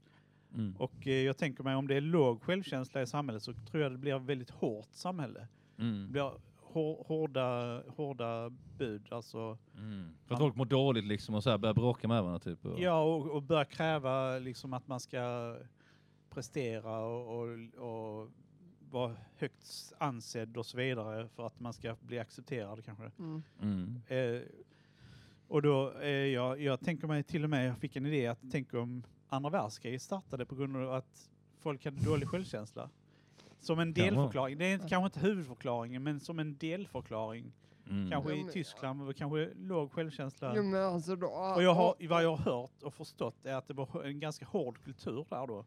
Mm. 0.54 0.76
Och 0.76 1.06
eh, 1.06 1.12
jag 1.12 1.36
tänker 1.38 1.64
mig 1.64 1.74
om 1.76 1.86
det 1.88 1.94
är 1.96 2.00
låg 2.00 2.42
självkänsla 2.42 3.02
i 3.02 3.06
samhället 3.06 3.42
så 3.42 3.52
tror 3.52 3.82
jag 3.82 3.92
det 3.92 3.98
blir 3.98 4.16
ett 4.16 4.22
väldigt 4.22 4.50
hårt 4.50 4.88
samhälle. 4.92 5.48
Det 5.76 5.82
Mm. 5.82 6.12
blir 6.12 6.22
hår, 6.22 6.40
hårda, 6.72 7.82
hårda 7.96 8.50
bud. 8.78 9.12
Alltså, 9.12 9.58
Mm. 9.76 10.10
För 10.26 10.34
att 10.34 10.40
folk 10.40 10.56
mår 10.56 10.64
dåligt 10.64 11.04
liksom 11.04 11.34
och 11.34 11.42
så 11.42 11.50
här 11.50 11.58
börjar 11.58 11.74
bråka 11.74 12.08
med 12.08 12.22
varandra 12.22 12.38
typ. 12.38 12.64
Och... 12.66 12.80
Ja, 12.80 13.02
och, 13.02 13.30
och 13.30 13.42
börja 13.42 13.64
kräva 13.64 14.38
liksom 14.38 14.72
att 14.72 14.88
man 14.88 15.00
ska 15.00 15.56
prestera 16.30 16.98
och, 16.98 17.40
och, 17.40 17.48
och 17.78 18.28
vara 18.90 19.16
högt 19.36 19.92
ansedd 19.98 20.56
och 20.56 20.66
så 20.66 20.76
vidare 20.76 21.28
för 21.28 21.46
att 21.46 21.60
man 21.60 21.72
ska 21.72 21.96
bli 22.00 22.18
accepterad 22.18 22.84
kanske. 22.84 23.10
Mm. 23.18 23.42
Mm. 23.62 24.00
Eh, 24.06 24.42
och 25.48 25.62
då, 25.62 25.92
eh, 26.00 26.08
jag, 26.08 26.60
jag 26.62 26.80
tänker 26.80 27.06
mig 27.06 27.22
till 27.22 27.44
och 27.44 27.50
med, 27.50 27.68
jag 27.68 27.78
fick 27.78 27.96
en 27.96 28.06
idé 28.06 28.26
att 28.26 28.50
tänka 28.52 28.80
om 28.80 29.02
andra 29.28 29.50
världskriget 29.50 30.02
startade 30.02 30.46
på 30.46 30.54
grund 30.54 30.76
av 30.76 30.92
att 30.92 31.30
folk 31.58 31.84
hade 31.84 32.04
dålig 32.04 32.28
självkänsla. 32.28 32.90
Som 33.60 33.78
en 33.78 33.92
delförklaring. 33.92 34.58
Det 34.58 34.64
är 34.64 34.74
inte- 34.74 34.88
kanske 34.88 35.06
inte 35.06 35.20
huvudförklaringen, 35.28 36.02
men 36.02 36.20
som 36.20 36.38
en 36.38 36.56
delförklaring. 36.56 37.52
Mm. 37.90 38.10
Kanske 38.10 38.32
i 38.34 38.42
men- 38.44 38.52
Tyskland, 38.52 39.02
var 39.02 39.12
kanske 39.12 39.48
låg 39.56 39.92
självkänsla. 39.92 40.52
Jo, 40.56 40.62
men 40.62 40.82
alltså 40.84 41.16
då, 41.16 41.26
Och 41.26 41.62
jag 41.62 41.74
har, 41.74 41.94
vad 42.08 42.24
jag 42.24 42.36
har 42.36 42.52
hört 42.62 42.82
och 42.82 42.94
förstått 42.94 43.46
är 43.46 43.54
att 43.54 43.68
det 43.68 43.74
var 43.74 44.04
en 44.04 44.20
ganska 44.20 44.46
hård 44.46 44.78
kultur 44.84 45.24
där 45.30 45.46
då. 45.46 45.64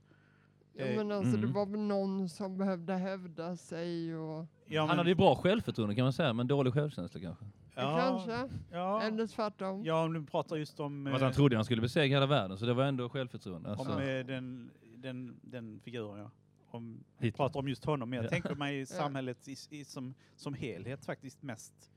Ja, 0.75 0.85
Eh, 0.85 0.97
men 0.97 1.11
alltså 1.11 1.31
det 1.31 1.37
mm. 1.37 1.53
var 1.53 1.65
väl 1.65 1.79
någon 1.79 2.29
som 2.29 2.57
behövde 2.57 2.93
hävda 2.93 3.55
sig 3.55 4.15
och 4.15 4.45
Ja, 4.65 4.81
Han 4.81 4.87
men- 4.87 4.97
hade 4.97 5.09
ju 5.09 5.15
bra 5.15 5.35
självförtroende 5.35 5.95
kan 5.95 6.03
man 6.05 6.13
säga, 6.13 6.33
men 6.33 6.47
dålig 6.47 6.73
självkänsla 6.73 7.19
kanske. 7.21 7.45
ja, 7.75 7.97
kanske, 7.99 8.49
Ja, 8.71 9.01
eller 9.01 9.27
tvärtom. 9.27 9.83
ja, 9.85 10.03
om 10.05 10.13
du 10.13 10.25
pratar 10.25 10.55
just 10.55 10.79
om, 10.79 11.05
Fast 11.11 11.21
eh, 11.21 11.25
han 11.25 11.33
trodde 11.33 11.55
han 11.55 11.65
skulle 11.65 11.81
besegra 11.81 12.05
hela 12.15 12.25
världen, 12.25 12.57
så 12.57 12.65
det 12.65 12.73
var 12.73 12.83
ändå 12.83 13.09
självförtroende. 13.09 13.69
om 13.71 13.79
Alltså. 13.79 14.01
eh, 14.01 14.25
den, 14.25 14.71
den, 14.95 15.35
den 15.41 15.79
figuren. 15.83 16.19
Ja. 16.19 16.29
Om, 16.73 17.03
Hitler. 17.17 17.37
pratar 17.37 17.59
om 17.59 17.67
just 17.67 17.85
honom, 17.85 18.09
men 18.09 18.17
jag 18.17 18.25
Ja. 18.25 18.29
tänker 18.29 18.55
mig 18.55 18.85
samhället 19.01 19.47
i, 19.47 19.55
i, 19.69 19.85
som, 19.85 20.13
som 20.35 20.53
helhet 20.53 21.05
faktiskt 21.05 21.41
mest. 21.43 21.91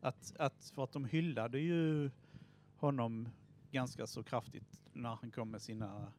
Att, 0.00 0.36
att, 0.38 0.72
för 0.74 0.84
att 0.84 0.92
de 0.92 1.04
hyllade 1.04 1.58
ju 1.58 2.10
honom 2.76 3.28
ganska 3.70 4.06
så 4.06 4.22
kraftigt 4.22 4.80
när 4.92 5.14
han 5.20 5.30
kom 5.30 5.50
med 5.50 5.62
sina 5.62 6.12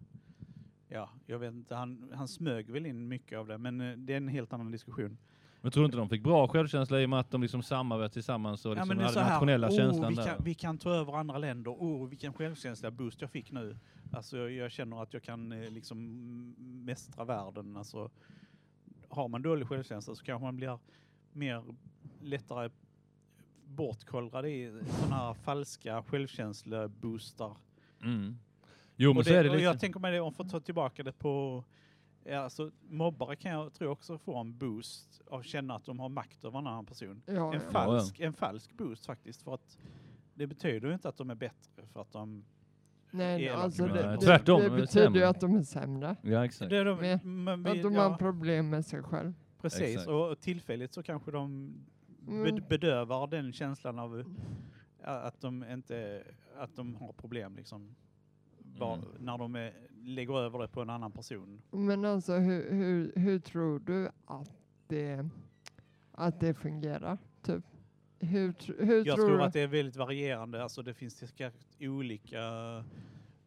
Ja, 0.90 1.10
jag 1.26 1.40
vet 1.40 1.54
inte, 1.54 1.76
han, 1.76 2.12
han 2.16 2.28
smög 2.28 2.70
väl 2.70 2.86
in 2.86 3.08
mycket 3.08 3.40
av 3.40 3.48
det, 3.48 3.58
men 3.58 3.82
eh, 3.82 3.98
det 3.98 4.14
är 4.14 4.18
en 4.18 4.28
helt 4.28 4.54
annan 4.54 4.72
diskussion. 4.72 5.18
Men 5.62 5.72
tror 5.72 5.82
du 5.84 5.86
inte 5.86 5.98
de 5.98 6.10
fick 6.10 6.24
bra 6.24 6.48
självkänsla 6.48 7.02
i 7.02 7.06
och 7.06 7.10
med 7.10 7.20
att 7.20 7.32
de 7.32 7.42
liksom 7.42 7.64
samarbetade 7.64 8.14
tillsammans 8.14 8.66
och 8.66 8.76
liksom 8.76 8.90
det 8.90 8.96
är 8.96 8.98
hade 9.04 9.14
så 9.14 9.20
den 9.20 9.28
här, 9.28 9.34
nationella 9.34 9.68
oh, 9.68 9.76
känslan 9.76 10.10
vi 10.10 10.16
där? 10.16 10.26
kan, 10.26 10.44
vi 10.44 10.54
kan 10.54 10.78
ta 10.78 10.94
över 10.94 11.14
andra 11.14 11.38
länder, 11.38 11.72
oh, 11.72 12.10
vilken 12.10 12.34
självkänsla 12.34 12.92
boost 12.92 13.22
jag 13.22 13.32
fick 13.32 13.52
nu. 13.52 13.78
Alltså 14.12 14.38
jag, 14.38 14.52
jag 14.52 14.72
känner 14.72 15.04
att 15.04 15.14
jag 15.14 15.24
kan 15.24 15.52
eh, 15.52 15.72
liksom 15.72 15.92
mästra 16.88 17.26
världen. 17.26 17.78
Alltså, 17.78 18.10
har 19.10 19.28
man 19.28 19.42
dålig 19.42 19.68
självkänsla 19.68 20.16
så 20.16 20.24
kanske 20.24 20.46
man 20.46 20.56
blir 20.56 20.80
mer 21.32 21.64
lättare 22.22 22.70
bortkollrad 23.66 24.46
i 24.46 24.82
sådana 25.02 25.16
här 25.16 25.34
falska 25.34 26.04
självkänsleboostar. 26.04 27.58
Mm. 28.04 28.38
Jo, 28.96 29.10
men 29.10 29.18
och 29.18 29.26
så 29.26 29.34
är 29.34 29.44
det 29.44 29.50
och 29.50 29.56
lite... 29.56 29.66
jag 29.66 29.80
tänker 29.80 30.00
mig 30.00 30.12
det, 30.12 30.20
om 30.20 30.34
får 30.34 30.44
ta 30.44 30.60
tillbaka 30.60 31.04
det 31.04 31.12
på 31.12 31.64
alltså, 32.36 32.72
mobbare 32.82 33.36
kan 33.36 33.52
jag 33.52 33.74
tror 33.74 33.90
också 33.90 34.18
få 34.18 34.38
en 34.38 34.58
boost 34.58 35.22
av 35.28 35.40
att 35.40 35.46
känna 35.46 35.76
att 35.76 35.86
de 35.86 36.00
har 36.00 36.10
makt 36.10 36.46
över 36.46 36.60
en 36.60 36.68
annan 36.68 36.86
person. 36.86 37.22
Ja, 37.26 37.54
en, 37.54 37.62
ja. 37.66 37.72
falsk, 37.72 38.20
en 38.20 38.34
falsk 38.34 38.74
boost 38.74 39.06
faktiskt. 39.06 39.42
För 39.42 39.54
att 39.54 39.78
det 40.34 40.48
betyder 40.48 40.88
ju 40.88 40.94
inte 40.94 41.10
att 41.10 41.18
de 41.18 41.30
är 41.30 41.36
bättre 41.36 41.88
för 41.94 42.02
att 42.02 42.12
de 42.12 42.46
Nej, 43.18 43.50
alltså 43.50 43.88
det, 43.88 43.94
det, 44.12 44.18
Tvärtom, 44.18 44.62
det 44.62 44.70
betyder 44.70 45.16
ju 45.16 45.24
att 45.24 45.40
de 45.40 45.56
är 45.56 45.64
sämre. 45.64 46.16
Ja, 46.22 46.46
exakt. 46.46 46.70
Det 46.70 46.78
är 46.78 46.86
de, 46.86 47.00
vi, 47.00 47.12
Att 47.12 47.84
de 47.84 47.94
ja, 47.94 48.08
har 48.10 48.18
problem 48.18 48.70
med 48.70 48.86
sig 48.86 49.04
själv. 49.04 49.34
Precis, 49.62 49.82
Exakt. 49.82 50.08
och, 50.08 50.40
tillfälligt 50.40 50.94
så 50.94 51.04
kanske 51.04 51.32
de 51.32 51.74
Mm. 52.28 52.44
bed, 52.44 52.64
bedövar 52.68 53.28
den 53.28 53.54
känslan 53.54 54.00
av 54.00 54.24
att 55.04 55.42
de 55.42 55.64
inte 55.72 56.24
att 56.58 56.76
de 56.76 56.96
har 56.96 57.14
problem 57.14 57.56
liksom. 57.56 57.96
Bara 58.60 58.94
Mm. 58.94 59.06
när 59.20 59.38
de 59.38 59.56
är, 59.56 59.74
lägger 60.04 60.40
över 60.40 60.60
det 60.60 60.68
på 60.68 60.82
en 60.82 60.90
annan 60.90 61.12
person. 61.12 61.62
Men 61.72 62.06
alltså 62.06 62.34
hur, 62.34 62.72
hur, 62.72 63.12
hur 63.16 63.40
tror 63.40 63.80
du 63.80 64.10
att 64.26 64.52
det, 64.88 65.30
att 66.12 66.40
det 66.40 66.54
fungerar? 66.54 67.18
Typ? 67.42 67.64
Hur, 68.20 68.54
hur 68.86 69.06
Jag 69.08 69.16
tror 69.16 69.28
tror 69.28 69.38
du? 69.38 69.44
att 69.44 69.54
det 69.54 69.62
är 69.62 69.68
väldigt 69.68 69.96
varierande. 69.96 70.64
Alltså 70.64 70.82
det 70.82 70.94
finns 70.94 71.24
olika 71.80 72.42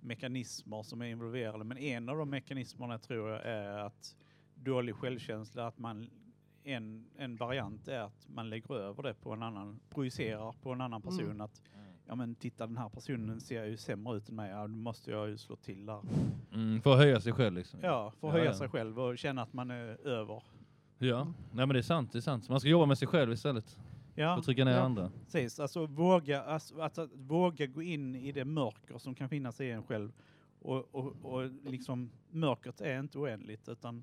mekanismer 0.01 0.83
som 0.83 1.03
är 1.03 1.07
involverade. 1.07 1.65
Men 1.65 1.79
en 1.79 2.09
av 2.09 2.17
de 2.17 2.31
mekanismerna 2.31 2.99
tror 2.99 3.31
jag 3.31 3.45
är 3.47 3.79
att 3.79 4.17
dålig 4.55 4.95
självkänsla, 4.95 5.67
att 5.67 5.79
man 5.79 6.11
en, 6.65 7.07
en 7.17 7.37
variant 7.37 7.89
är 7.89 7.99
att 8.01 8.27
man 8.29 8.51
lägger 8.51 8.75
över 8.75 9.03
det 9.03 9.15
på 9.15 9.33
en 9.33 9.43
annan, 9.43 9.81
projicerar 9.91 10.53
på 10.63 10.73
en 10.73 10.81
annan 10.81 11.03
person. 11.03 11.25
Mm. 11.25 11.41
Att 11.41 11.63
ja 12.07 12.15
men 12.15 12.35
titta 12.35 12.67
den 12.67 12.77
här 12.77 12.89
personen 12.89 13.41
ser 13.41 13.65
ju 13.65 13.77
sämre 13.77 14.17
ut 14.17 14.29
än 14.29 14.37
mig, 14.37 14.51
ja 14.51 14.63
då 14.63 14.69
måste 14.69 15.11
jag 15.11 15.29
ju 15.29 15.39
slå 15.39 15.57
till 15.57 15.87
där. 15.87 16.01
Mm, 16.55 16.83
för 16.83 16.93
att 16.93 16.99
höja 16.99 17.21
sig 17.21 17.33
själv 17.33 17.57
liksom. 17.57 17.81
Ja, 17.83 18.13
för 18.21 18.29
att 18.29 18.35
Ja, 18.35 18.39
höja 18.39 18.51
ja. 18.51 18.59
sig 18.59 18.69
själv 18.69 19.01
och 19.01 19.19
känna 19.19 19.43
att 19.43 19.53
man 19.53 19.71
är 19.71 20.07
över. 20.07 20.43
Ja, 20.99 21.25
nej 21.53 21.67
men 21.67 21.69
det 21.69 21.79
är 21.79 21.83
sant, 21.83 22.13
det 22.13 22.19
är 22.19 22.21
sant. 22.21 22.49
Man 22.49 22.61
ska 22.61 22.69
jobba 22.69 22.87
med 22.87 22.99
sig 22.99 23.09
själv 23.09 23.33
istället. 23.33 23.77
Ja, 24.15 24.37
Och 24.39 24.45
trycka 24.45 24.65
ner 24.65 24.73
ja. 24.73 24.81
andra. 24.81 25.11
Precis, 25.25 25.61
alltså 25.61 25.87
våga, 25.87 26.43
alltså, 26.43 26.81
att, 26.81 26.99
att 26.99 27.11
våga 27.15 27.67
gå 27.67 27.83
in 27.83 28.15
i 28.17 28.33
det 28.33 28.45
mörker 28.45 28.99
som 28.99 29.15
kan 29.15 29.29
finnas 29.29 29.61
i 29.61 29.71
en 29.71 29.83
själv. 29.83 30.13
Och, 30.63 30.95
och, 30.95 31.17
och 31.23 31.51
liksom, 31.65 32.11
mörkret 32.31 32.81
är 32.81 33.01
inte 33.01 33.19
oändligt 33.19 33.69
utan 33.69 34.03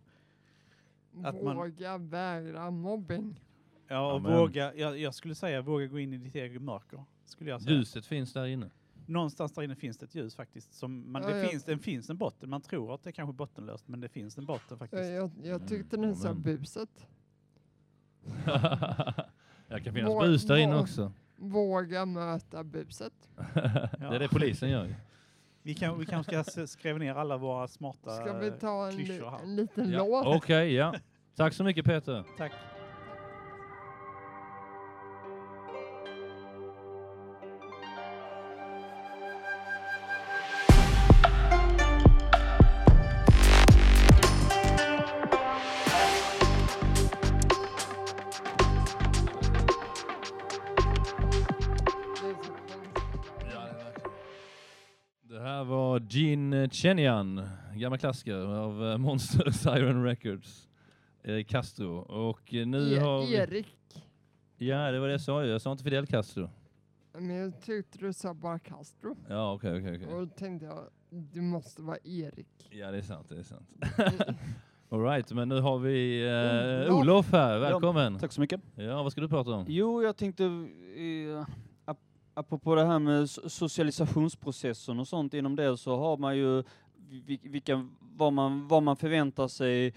Att 1.23 1.43
man- 1.43 1.55
Våga 1.57 1.97
vägra 1.97 2.71
mobbing. 2.71 3.39
ja, 3.87 4.11
och 4.11 4.17
Amen. 4.17 4.37
våga, 4.37 4.73
jag, 4.75 4.99
jag 4.99 5.13
skulle 5.13 5.35
säga 5.35 5.61
våga 5.61 5.87
gå 5.87 5.99
in 5.99 6.13
i 6.13 6.17
ditt 6.17 6.35
eget 6.35 6.61
mörker. 6.61 7.03
Skulle 7.25 7.49
jag 7.49 7.61
säga. 7.61 7.75
Ljuset 7.75 8.05
finns 8.05 8.33
där 8.33 8.45
inne. 8.45 8.69
Någonstans 9.05 9.51
där 9.53 9.61
inne 9.63 9.75
finns 9.75 9.97
det 9.97 10.05
ett 10.05 10.15
ljus 10.15 10.35
faktiskt. 10.35 10.73
Som 10.73 11.11
man, 11.11 11.21
Ja, 11.21 11.29
det, 11.29 11.41
ja. 11.43 11.49
finns, 11.49 11.63
det 11.63 11.77
finns 11.77 12.09
en 12.09 12.17
botten, 12.17 12.49
man 12.49 12.61
tror 12.61 12.93
att 12.93 13.03
det 13.03 13.09
är 13.09 13.11
kanske 13.11 13.33
bottenlöst 13.33 13.87
men 13.87 13.99
det 14.01 14.09
finns 14.09 14.37
en 14.37 14.45
botten 14.45 14.77
faktiskt. 14.77 15.03
Jag, 15.03 15.13
jag, 15.13 15.31
jag 15.43 15.67
tyckte 15.67 15.97
ni 15.97 16.15
sa 16.15 16.29
Amen. 16.29 16.43
buset. 16.43 17.07
jag 19.67 19.83
kan 19.83 19.93
finnas 19.93 20.19
bus 20.19 20.45
där 20.45 20.55
inne 20.57 20.75
också. 20.77 21.11
Våga 21.35 22.05
möta 22.05 22.63
buset. 22.63 23.13
det 23.53 24.05
är 24.15 24.19
det 24.19 24.27
polisen 24.27 24.69
gör 24.69 24.85
ju. 24.85 24.93
Vi, 25.61 25.73
kan, 25.73 25.99
vi 25.99 26.05
kanske 26.05 26.43
ska 26.43 26.67
skriva 26.67 26.97
ner 26.99 27.15
alla 27.15 27.37
våra 27.37 27.67
smarta 27.67 28.09
Ska 28.15 28.33
vi 28.37 28.51
ta 28.51 28.87
en, 28.87 28.95
li- 28.95 29.05
klyschor 29.05 29.39
en 29.43 29.55
liten 29.55 29.91
Ja. 29.91 29.97
låt? 30.05 30.25
Okej, 30.37 30.73
ja. 30.73 30.93
Tack 31.35 31.53
så 31.53 31.63
mycket 31.63 31.85
Peter. 31.85 32.23
Tack. 32.37 32.51
Var 55.99 56.07
Gene 56.09 56.69
Chenian, 56.69 57.41
gammal 57.75 57.99
klassiker 57.99 58.35
av 58.35 58.85
eh, 58.91 58.97
Monster 58.97 59.51
Siren 59.51 60.03
Records. 60.03 60.67
Erik 61.23 61.47
Castro. 61.49 61.97
Och 61.97 62.53
eh, 62.53 62.67
nu 62.67 62.93
E- 62.93 62.99
har 62.99 63.21
vi... 63.21 63.33
Erik. 63.35 63.67
Ja, 64.57 64.91
det 64.91 64.99
var 64.99 65.07
det 65.07 65.13
jag 65.13 65.21
sa 65.21 65.43
ju. 65.43 65.51
Jag 65.51 65.61
sa 65.61 65.71
inte 65.71 65.83
Fidel 65.83 66.07
Castro. 66.07 66.49
Men 67.13 67.35
jag 67.35 67.61
tyckte 67.61 67.97
du 67.97 68.13
sa 68.13 68.33
bara 68.33 68.59
Castro. 68.59 69.15
Ja, 69.29 69.53
okej, 69.53 69.77
okej, 69.79 69.95
okej. 69.95 70.07
Och 70.13 70.27
då 70.27 70.33
tänkte 70.35 70.65
jag, 70.65 70.79
du 71.09 71.41
måste 71.41 71.81
vara 71.81 71.97
Erik. 72.03 72.67
Ja, 72.69 72.91
det 72.91 72.97
är 72.97 73.01
sant, 73.01 73.29
det 73.29 73.39
är 73.39 73.43
sant. 73.43 73.69
All 74.89 75.03
right, 75.03 75.31
men 75.31 75.49
nu 75.49 75.59
har 75.59 75.79
vi 75.79 76.23
eh, 76.87 76.95
Olof. 76.95 77.31
Här. 77.31 77.59
Välkommen. 77.59 78.19
Tack 78.19 78.31
så 78.31 78.41
mycket. 78.41 78.61
Ja, 78.75 79.03
vad 79.03 79.11
ska 79.11 79.21
du 79.21 79.27
prata 79.29 79.51
om? 79.51 79.65
Jo, 79.67 80.03
jag 80.03 80.17
tänkte, 80.17 80.43
eh, 80.45 81.47
apropå 82.37 82.75
det 82.75 82.85
här 82.85 82.99
med 82.99 83.23
so- 83.23 83.49
socialisationsprocessen 83.49 84.99
och 84.99 85.07
sånt, 85.07 85.33
inom 85.33 85.55
det 85.55 85.77
så 85.77 85.97
har 85.97 86.17
man 86.17 86.37
ju 86.37 86.63
vi- 87.09 87.39
vilka, 87.43 87.87
vad, 87.99 88.33
man, 88.33 88.67
vad 88.67 88.83
man 88.83 88.95
förväntar 88.95 89.47
sig 89.47 89.93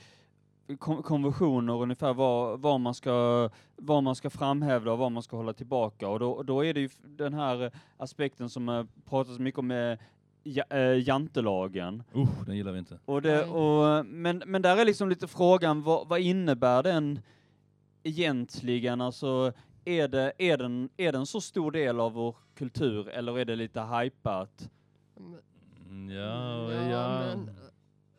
kon- 0.79 1.03
konventioner 1.03 1.83
ungefär 1.83 2.15
vad, 2.15 2.61
vad, 2.61 2.81
man 2.81 2.95
ska, 2.95 3.49
vad 3.77 4.03
man 4.03 4.15
ska 4.15 4.31
framhäva 4.31 4.93
och 4.93 4.99
vad 4.99 5.13
man 5.13 5.23
ska 5.23 5.37
hålla 5.37 5.53
tillbaka. 5.53 6.09
Och 6.09 6.19
då, 6.19 6.43
då 6.43 6.65
är 6.65 6.75
det 6.75 6.81
ju 6.81 6.89
den 7.03 7.35
här 7.35 7.73
aspekten 7.97 8.49
som 8.51 8.89
pratas 9.09 9.39
mycket 9.39 9.59
om 9.59 9.67
med 9.67 9.99
ja, 10.43 10.65
eh, 10.71 11.09
jantelagen. 11.09 12.03
Usch, 12.17 12.47
den 12.47 12.57
gillar 12.57 12.73
vi 12.73 12.79
inte. 12.79 12.99
Och 13.05 13.23
det, 13.23 13.45
och, 13.45 14.07
men, 14.07 14.43
men 14.47 14.63
där 14.63 14.77
är 14.77 14.85
liksom 14.85 15.09
lite 15.09 15.27
frågan, 15.29 15.83
vad, 15.83 16.09
vad 16.09 16.21
innebär 16.21 16.83
den 16.83 17.19
egentligen? 18.03 19.01
Alltså, 19.01 19.53
är, 19.85 20.09
det, 20.09 20.33
är, 20.39 20.57
den, 20.57 20.89
är 20.97 21.13
den 21.13 21.27
så 21.27 21.41
stor 21.41 21.71
del 21.73 22.01
av 22.01 22.13
vår 22.13 22.37
kultur 22.55 23.09
eller 23.09 23.39
är 23.39 23.45
det 23.45 23.57
lite 23.57 23.81
hypat? 23.81 24.71
Mm, 25.17 26.11
Ja, 26.11 26.73
ja. 26.73 26.91
Ja, 26.91 27.37
men 27.37 27.51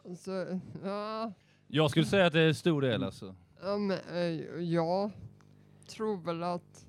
alltså, 0.10 0.60
ja, 0.84 1.32
Jag 1.67 1.89
skulle 1.91 2.06
säga 2.06 2.26
att 2.26 2.34
det 2.34 2.41
är 2.41 2.47
en 2.47 2.56
stor 2.56 2.82
del 2.82 3.04
alltså. 3.04 3.36
ja 3.62 3.78
men 3.78 3.97
eh, 4.13 4.62
jag 4.63 5.12
tror 5.88 6.17
väl 6.17 6.43
att 6.43 6.86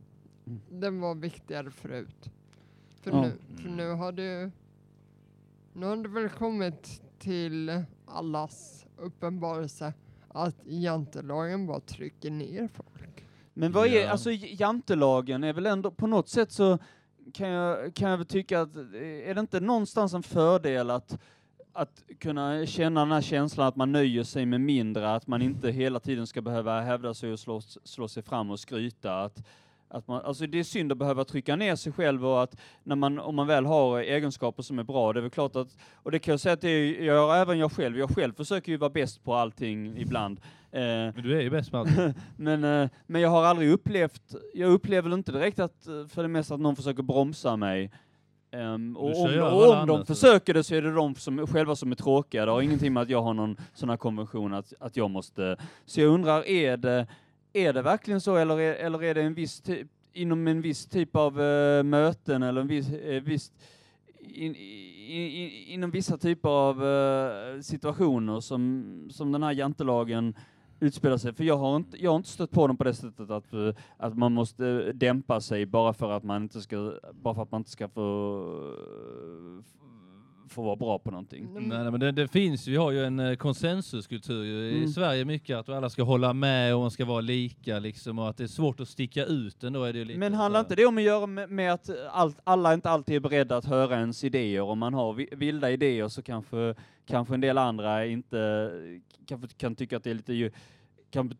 den 0.70 1.00
var 1.00 1.14
viktigare 1.14 1.70
förut. 1.70 2.30
För, 3.02 3.10
Ja. 3.10 3.20
nu, 3.22 3.32
för 3.62 3.68
nu 3.68 3.90
har 3.90 4.12
det 4.12 4.22
ju, 4.40 4.50
nu 5.72 5.86
har 5.86 5.96
det 5.96 6.08
väl 6.08 6.28
kommit 6.28 7.02
till 7.18 7.82
allas 8.06 8.86
uppenbarelse 8.96 9.94
att 10.28 10.56
jantelagen 10.64 11.66
bara 11.66 11.80
trycker 11.80 12.30
ner 12.30 12.68
folk. 12.68 13.21
Men 13.54 13.72
vad 13.72 13.86
är, 13.86 14.00
Ja. 14.04 14.10
alltså 14.10 14.30
jantelagen 14.32 15.44
är 15.44 15.52
väl 15.52 15.66
ändå, 15.66 15.90
på 15.90 16.06
något 16.06 16.28
sätt 16.28 16.52
så 16.52 16.78
kan 17.34 17.48
jag, 17.48 17.94
kan 17.94 18.10
jag 18.10 18.16
väl 18.16 18.26
tycka 18.26 18.60
att, 18.60 18.76
eh, 18.76 18.82
är 19.30 19.34
det 19.34 19.40
inte 19.40 19.60
någonstans 19.60 20.14
en 20.14 20.22
fördel 20.22 20.90
att 20.90 21.18
att 21.74 22.04
kunna 22.20 22.66
känna 22.66 23.00
den 23.00 23.12
här 23.12 23.20
känslan 23.20 23.66
att 23.66 23.76
man 23.76 23.92
nöjer 23.92 24.24
sig 24.24 24.46
med 24.46 24.60
mindre, 24.60 25.14
att 25.14 25.26
man 25.26 25.42
inte 25.42 25.70
hela 25.70 26.00
tiden 26.00 26.26
ska 26.26 26.40
behöva 26.42 26.80
hävda 26.80 27.14
sig 27.14 27.32
och 27.32 27.38
slå, 27.38 27.60
slå 27.60 28.08
sig 28.08 28.22
fram 28.22 28.50
och 28.50 28.60
skryta. 28.60 29.20
Att, 29.20 29.42
att 29.88 30.08
man, 30.08 30.22
alltså 30.24 30.46
det 30.46 30.58
är 30.58 30.64
synd 30.64 30.92
att 30.92 30.98
behöva 30.98 31.24
trycka 31.24 31.56
ner 31.56 31.76
sig 31.76 31.92
själv 31.92 32.26
och 32.26 32.42
att 32.42 32.56
när 32.82 32.96
man, 32.96 33.18
om 33.18 33.34
man 33.34 33.46
väl 33.46 33.66
har 33.66 34.00
egenskaper 34.00 34.62
som 34.62 34.78
är 34.78 34.82
bra, 34.82 35.12
det 35.12 35.20
är 35.20 35.22
väl 35.22 35.30
klart 35.30 35.56
att, 35.56 35.76
och 35.94 36.10
det 36.10 36.18
kan 36.18 36.32
jag 36.32 36.40
säga 36.40 36.52
att 36.52 36.60
det 36.60 36.86
gör 37.04 37.34
även 37.34 37.58
jag 37.58 37.72
själv, 37.72 37.98
jag 37.98 38.10
själv 38.10 38.34
försöker 38.34 38.72
ju 38.72 38.78
vara 38.78 38.90
bäst 38.90 39.24
på 39.24 39.34
allting 39.34 39.96
ibland. 39.98 40.40
Eh, 40.72 40.80
Men 41.14 41.22
du 41.22 41.36
är 41.36 41.40
ju 41.40 41.50
bäst 41.50 41.70
på 41.70 41.76
allt. 41.76 41.90
men, 42.36 42.64
eh, 42.64 42.88
men 43.06 43.20
jag 43.20 43.28
har 43.28 43.44
aldrig 43.44 43.70
upplevt, 43.70 44.34
jag 44.54 44.70
upplever 44.70 45.08
väl 45.08 45.18
inte 45.18 45.32
direkt 45.32 45.58
att, 45.58 45.86
eh, 45.86 46.06
för 46.06 46.22
det 46.22 46.28
mesta 46.28 46.54
att 46.54 46.60
någon 46.60 46.76
försöker 46.76 47.02
bromsa 47.02 47.56
mig. 47.56 47.90
Ehm, 48.50 48.96
och 48.96 49.20
om, 49.20 49.40
och 49.40 49.62
om 49.62 49.68
de 49.68 49.78
andra, 49.78 49.98
så. 49.98 50.14
försöker 50.14 50.54
det 50.54 50.64
så 50.64 50.74
är 50.74 50.82
det 50.82 50.92
de 50.92 51.14
som, 51.14 51.46
själva 51.46 51.76
som 51.76 51.92
är 51.92 51.96
tråkiga. 51.96 52.46
Det 52.46 52.52
har 52.52 52.62
ingenting 52.62 52.92
med 52.92 53.02
att 53.02 53.08
jag 53.08 53.22
har 53.22 53.34
någon 53.34 53.56
sån 53.74 53.90
här 53.90 53.96
konvention 53.96 54.54
att, 54.54 54.72
att 54.80 54.96
jag 54.96 55.10
måste... 55.10 55.56
Så 55.86 56.00
jag 56.00 56.08
undrar, 56.08 56.48
är 56.48 56.76
det, 56.76 57.06
är 57.52 57.72
det 57.72 57.82
verkligen 57.82 58.20
så 58.20 58.36
eller 58.36 58.60
är, 58.60 58.74
eller 58.74 59.02
är 59.02 59.14
det 59.14 59.22
en 59.22 59.34
viss 59.34 59.60
typ, 59.60 59.88
inom 60.12 60.46
en 60.46 60.62
viss 60.62 60.86
typ 60.86 61.16
av 61.16 61.40
eh, 61.40 61.82
möten 61.82 62.42
eller 62.42 62.60
en 62.60 62.66
viss, 62.66 62.92
eh, 62.92 63.22
viss 63.22 63.52
in, 64.18 64.54
in, 64.54 65.30
in, 65.30 65.50
inom 65.66 65.90
vissa 65.90 66.18
typer 66.18 66.48
av 66.48 66.86
eh, 66.86 67.60
situationer 67.60 68.40
som, 68.40 69.08
som 69.10 69.32
den 69.32 69.42
här 69.42 69.52
jantelagen 69.52 70.34
utspelar 70.82 71.16
sig. 71.16 71.32
För 71.32 71.44
jag 71.44 71.56
har 71.56 71.76
inte, 71.76 72.02
jag 72.02 72.10
har 72.10 72.16
inte 72.16 72.28
stött 72.28 72.50
på 72.50 72.66
dem 72.66 72.76
på 72.76 72.84
det 72.84 72.94
sättet 72.94 73.30
att, 73.30 73.52
eh, 73.52 73.74
att 73.96 74.18
man 74.18 74.32
måste 74.32 74.66
eh, 74.66 74.94
dämpa 74.94 75.40
sig 75.40 75.66
bara 75.66 75.92
för 75.92 76.10
att 76.10 76.24
man 76.24 76.42
inte 76.42 76.60
ska, 76.60 76.94
bara 77.12 77.34
för 77.34 77.42
att 77.42 77.50
man 77.50 77.60
inte 77.60 77.70
ska 77.70 77.88
få, 77.88 78.38
eh, 78.78 79.64
få 80.48 80.62
vara 80.62 80.76
bra 80.76 80.98
på 80.98 81.10
någonting. 81.10 81.48
Nej, 81.54 81.62
Nej, 81.66 81.78
nej, 81.82 81.90
men 81.90 82.00
det, 82.00 82.12
det 82.12 82.28
finns, 82.28 82.68
vi 82.68 82.76
har 82.76 82.90
ju 82.90 83.04
en 83.04 83.20
eh, 83.20 83.34
konsensuskultur 83.34 84.44
ju 84.44 84.52
i 84.70 84.76
Mm. 84.78 84.88
Sverige 84.88 85.24
mycket, 85.24 85.56
att 85.56 85.68
alla 85.68 85.90
ska 85.90 86.02
hålla 86.02 86.32
med 86.32 86.74
och 86.74 86.80
man 86.80 86.90
ska 86.90 87.04
vara 87.04 87.20
lika 87.20 87.78
liksom, 87.78 88.18
och 88.18 88.28
att 88.28 88.36
det 88.36 88.42
är 88.44 88.48
svårt 88.48 88.80
att 88.80 88.88
sticka 88.88 89.24
ut 89.24 89.64
ändå 89.64 89.84
är 89.84 89.92
det 89.92 89.98
ju 89.98 90.04
lite 90.04 90.18
Men 90.18 90.34
handlar 90.34 90.60
inte 90.60 90.74
det 90.74 90.86
om 90.86 90.96
att 90.98 91.02
göra 91.04 91.26
med, 91.26 91.50
med 91.50 91.72
att 91.72 91.90
allt, 92.10 92.38
alla 92.44 92.74
inte 92.74 92.90
alltid 92.90 93.16
är 93.16 93.20
beredda 93.20 93.56
att 93.56 93.64
höra 93.64 93.96
ens 93.98 94.24
idéer? 94.24 94.60
Om 94.62 94.78
man 94.78 94.94
har 94.94 95.12
vi- 95.12 95.28
vilda 95.32 95.70
idéer 95.70 96.08
så 96.08 96.22
kanske, 96.22 96.74
kanske 97.06 97.34
en 97.34 97.40
del 97.40 97.58
andra 97.58 98.06
inte 98.06 98.70
kanske 99.26 99.48
kan 99.48 99.74
tycka 99.74 99.96
att 99.96 100.04
det 100.04 100.10
är 100.10 100.14
lite 100.14 100.50
kan, 101.10 101.34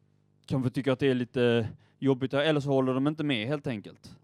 kanske 0.47 0.71
tycker 0.71 0.93
att 0.93 0.99
det 0.99 1.07
är 1.11 1.15
lite 1.15 1.69
jobbigt, 1.99 2.35
eller 2.35 2.61
så 2.61 2.69
håller 2.71 2.95
de 2.95 3.07
inte 3.07 3.25
med 3.25 3.49
helt 3.49 3.67
enkelt. 3.67 4.17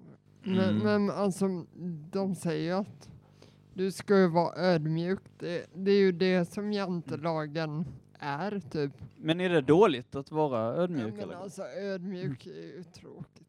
Men, 0.43 0.59
Mm. 0.61 0.79
men 0.79 1.11
alltså, 1.11 1.47
de 2.13 2.35
säger 2.35 2.75
att 2.75 3.09
du 3.79 3.91
ska 3.93 4.19
ju 4.19 4.29
vara 4.29 4.57
ödmjuk. 4.57 5.21
Det, 5.39 5.67
det 5.75 5.91
är 5.91 5.99
ju 5.99 6.13
det 6.13 6.45
som 6.53 6.73
jantelagen 6.73 7.85
är, 8.19 8.61
typ. 8.71 8.93
Men 9.17 9.41
är 9.41 9.49
det 9.49 9.61
dåligt 9.61 10.15
att 10.15 10.31
vara 10.31 10.61
ödmjuk? 10.83 11.15
Men 11.15 11.23
eller? 11.23 11.35
alltså 11.35 11.63
ödmjuk 11.63 12.47
är 12.47 12.51
ju 12.77 12.85
tråkigt. 12.95 13.45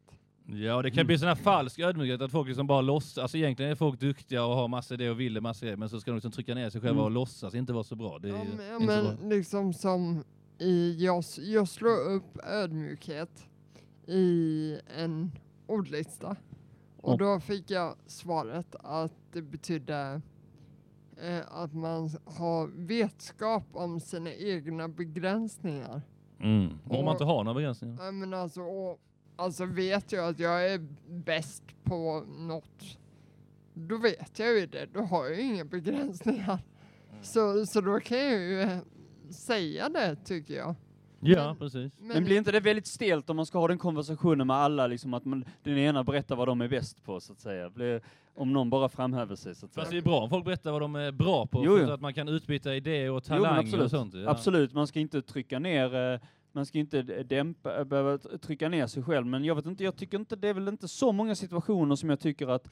Ja, 0.46 0.82
det 0.82 0.90
kan 0.90 1.06
bli 1.06 1.18
sån 1.18 1.28
här 1.28 1.34
falsk 1.34 1.78
ödmjukhet 1.78 2.20
att 2.20 2.30
folk 2.30 2.48
liksom 2.48 2.66
bara 2.66 2.80
låtsas, 2.80 3.18
alltså 3.18 3.36
egentligen 3.36 3.70
är 3.70 3.74
folk 3.76 4.00
duktiga 4.00 4.44
och 4.44 4.54
har 4.54 4.68
massa 4.68 4.94
idéer 4.94 5.10
och 5.10 5.20
vill 5.20 5.40
massa 5.40 5.64
grejer, 5.66 5.76
men 5.76 5.88
så 5.88 6.00
ska 6.00 6.10
de 6.10 6.14
liksom 6.14 6.32
trycka 6.32 6.54
ner 6.54 6.70
sig 6.70 6.80
själva 6.80 6.90
Mm. 7.00 7.04
och 7.04 7.10
låtsas 7.10 7.54
inte 7.54 7.72
vara 7.72 7.84
så 7.84 7.94
bra. 7.96 8.18
Det 8.18 8.28
är 8.28 8.32
Ja, 8.32 8.44
men, 8.56 8.66
ja, 8.66 8.74
inte 8.76 8.96
så 8.96 9.02
bra. 9.02 9.12
men 9.20 9.28
liksom 9.28 9.72
som 9.72 10.24
i, 10.58 11.04
jag, 11.04 11.24
jag 11.38 11.68
slår 11.68 12.10
upp 12.14 12.38
ödmjukhet 12.44 13.46
i 14.06 14.76
en 14.96 15.32
ordlista. 15.66 16.36
Och 17.02 17.18
då 17.18 17.40
fick 17.40 17.70
jag 17.70 17.96
svaret 18.06 18.74
att 18.78 19.12
det 19.32 19.42
betydde 19.42 20.20
eh, 21.22 21.40
att 21.50 21.74
man 21.74 22.10
har 22.24 22.66
vetskap 22.66 23.64
om 23.72 24.00
sina 24.00 24.32
egna 24.32 24.88
begränsningar. 24.88 26.02
Mm. 26.40 26.78
Om 26.84 27.04
man 27.04 27.14
inte 27.14 27.24
har 27.24 27.44
några 27.44 27.54
begränsningar. 27.54 28.04
Ja, 28.04 28.10
men 28.10 28.34
alltså, 28.34 28.60
och, 28.60 29.00
alltså 29.36 29.64
vet 29.64 30.12
jag 30.12 30.28
att 30.28 30.38
jag 30.38 30.72
är 30.72 30.86
bäst 31.08 31.62
på 31.84 32.24
något, 32.38 32.98
då 33.74 33.98
vet 33.98 34.38
jag 34.38 34.58
ju 34.58 34.66
det. 34.66 34.86
Då 34.92 35.00
har 35.00 35.24
jag 35.24 35.36
ju 35.36 35.42
inga 35.42 35.64
begränsningar. 35.64 36.62
Mm. 37.10 37.22
Så, 37.22 37.66
så 37.66 37.80
då 37.80 38.00
kan 38.00 38.18
jag 38.18 38.38
ju 38.38 38.60
eh, 38.60 38.78
säga 39.30 39.88
det 39.88 40.16
tycker 40.24 40.54
jag. 40.54 40.74
Ja, 41.22 41.46
Men- 41.46 41.56
precis. 41.56 41.92
Men 41.98 42.24
blir 42.24 42.36
inte 42.38 42.52
det 42.52 42.60
väldigt 42.60 42.86
stelt 42.86 43.30
om 43.30 43.36
man 43.36 43.46
ska 43.46 43.58
ha 43.58 43.68
den 43.68 43.78
konversationen 43.78 44.46
med 44.46 44.56
alla, 44.56 44.86
liksom 44.86 45.14
att 45.14 45.24
man, 45.24 45.44
den 45.62 45.78
ena 45.78 46.04
berättar 46.04 46.36
vad 46.36 46.48
de 46.48 46.60
är 46.60 46.68
bäst 46.68 47.04
på, 47.04 47.20
så 47.20 47.32
att 47.32 47.40
säga? 47.40 47.70
Blir, 47.70 48.00
om 48.34 48.52
någon 48.52 48.70
bara 48.70 48.88
framhäver 48.88 49.36
sig, 49.36 49.54
så 49.54 49.66
att 49.66 49.74
Fast 49.74 49.86
det 49.86 49.90
säga. 49.90 49.98
är 50.00 50.04
bra 50.04 50.20
om 50.20 50.30
folk 50.30 50.44
berättar 50.44 50.72
vad 50.72 50.80
de 50.80 50.96
är 50.96 51.12
bra 51.12 51.46
på, 51.46 51.64
Jo, 51.66 51.78
så 51.86 51.92
att 51.92 52.00
man 52.00 52.14
kan 52.14 52.28
utbyta 52.28 52.74
idéer 52.74 53.10
och 53.10 53.14
men 53.14 53.38
talanger 53.38 53.58
absolut. 53.60 53.84
och 53.84 53.90
sånt. 53.90 54.14
Ja. 54.14 54.30
Absolut, 54.30 54.72
man 54.72 54.86
ska 54.86 55.00
inte 55.00 55.22
trycka 55.22 55.58
ner, 55.58 56.12
eh, 56.14 56.20
man 56.52 56.66
ska 56.66 56.78
inte 56.78 57.02
dämpa, 57.02 57.78
eh, 57.78 57.84
behöva 57.84 58.18
trycka 58.18 58.68
ner 58.68 58.86
sig 58.86 59.02
själv, 59.02 59.26
men 59.26 59.44
jag 59.44 59.54
vet 59.54 59.66
inte, 59.66 59.84
jag 59.84 59.96
tycker 59.96 60.18
inte, 60.18 60.36
det 60.36 60.48
är 60.48 60.54
väl 60.54 60.68
inte 60.68 60.88
så 60.88 61.12
många 61.12 61.34
situationer 61.34 61.96
som 61.96 62.10
jag 62.10 62.20
tycker 62.20 62.46
att 62.48 62.70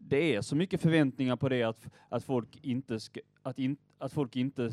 det 0.00 0.34
är 0.34 0.40
så 0.40 0.56
mycket 0.56 0.80
förväntningar 0.80 1.36
på 1.36 1.48
det 1.48 1.62
att, 1.62 1.88
att 2.08 2.24
folk 2.24 2.58
inte 2.62 3.00
ska, 3.00 3.20
att, 3.42 3.58
in, 3.58 3.76
att 3.98 4.12
folk 4.12 4.36
inte 4.36 4.72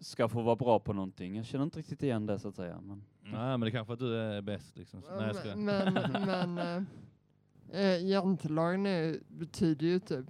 ska 0.00 0.28
få 0.28 0.42
vara 0.42 0.56
bra 0.56 0.78
på 0.78 0.92
någonting. 0.92 1.36
Jag 1.36 1.46
känner 1.46 1.64
inte 1.64 1.78
riktigt 1.78 2.02
igen 2.02 2.26
det 2.26 2.38
så 2.38 2.48
att 2.48 2.54
säga. 2.54 2.80
Men. 2.80 3.02
Nej, 3.22 3.32
men 3.32 3.60
det 3.60 3.66
är 3.66 3.70
kanske 3.70 3.92
att 3.92 3.98
du 3.98 4.16
är 4.16 4.42
bäst 4.42 4.76
liksom. 4.76 5.02
Så, 5.02 5.16
nej, 5.20 5.32
jag. 5.44 5.58
Men, 5.58 5.94
men 6.26 6.58
eh, 6.58 7.80
eh, 7.80 8.06
jantelagen 8.06 8.86
är, 8.86 9.18
betyder 9.28 9.86
ju 9.86 9.98
typ 10.00 10.26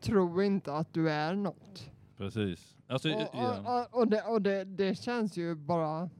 tro 0.00 0.42
inte 0.42 0.72
att 0.74 0.94
du 0.94 1.10
är 1.10 1.34
något. 1.34 1.90
Precis. 2.16 2.76
Alltså, 2.86 3.08
Och, 3.08 3.28
ja. 3.32 3.86
och, 3.92 4.00
och, 4.00 4.08
det, 4.08 4.22
och 4.22 4.42
det, 4.42 4.64
det 4.64 4.94
känns 4.94 5.36
ju 5.36 5.54
bara 5.54 6.10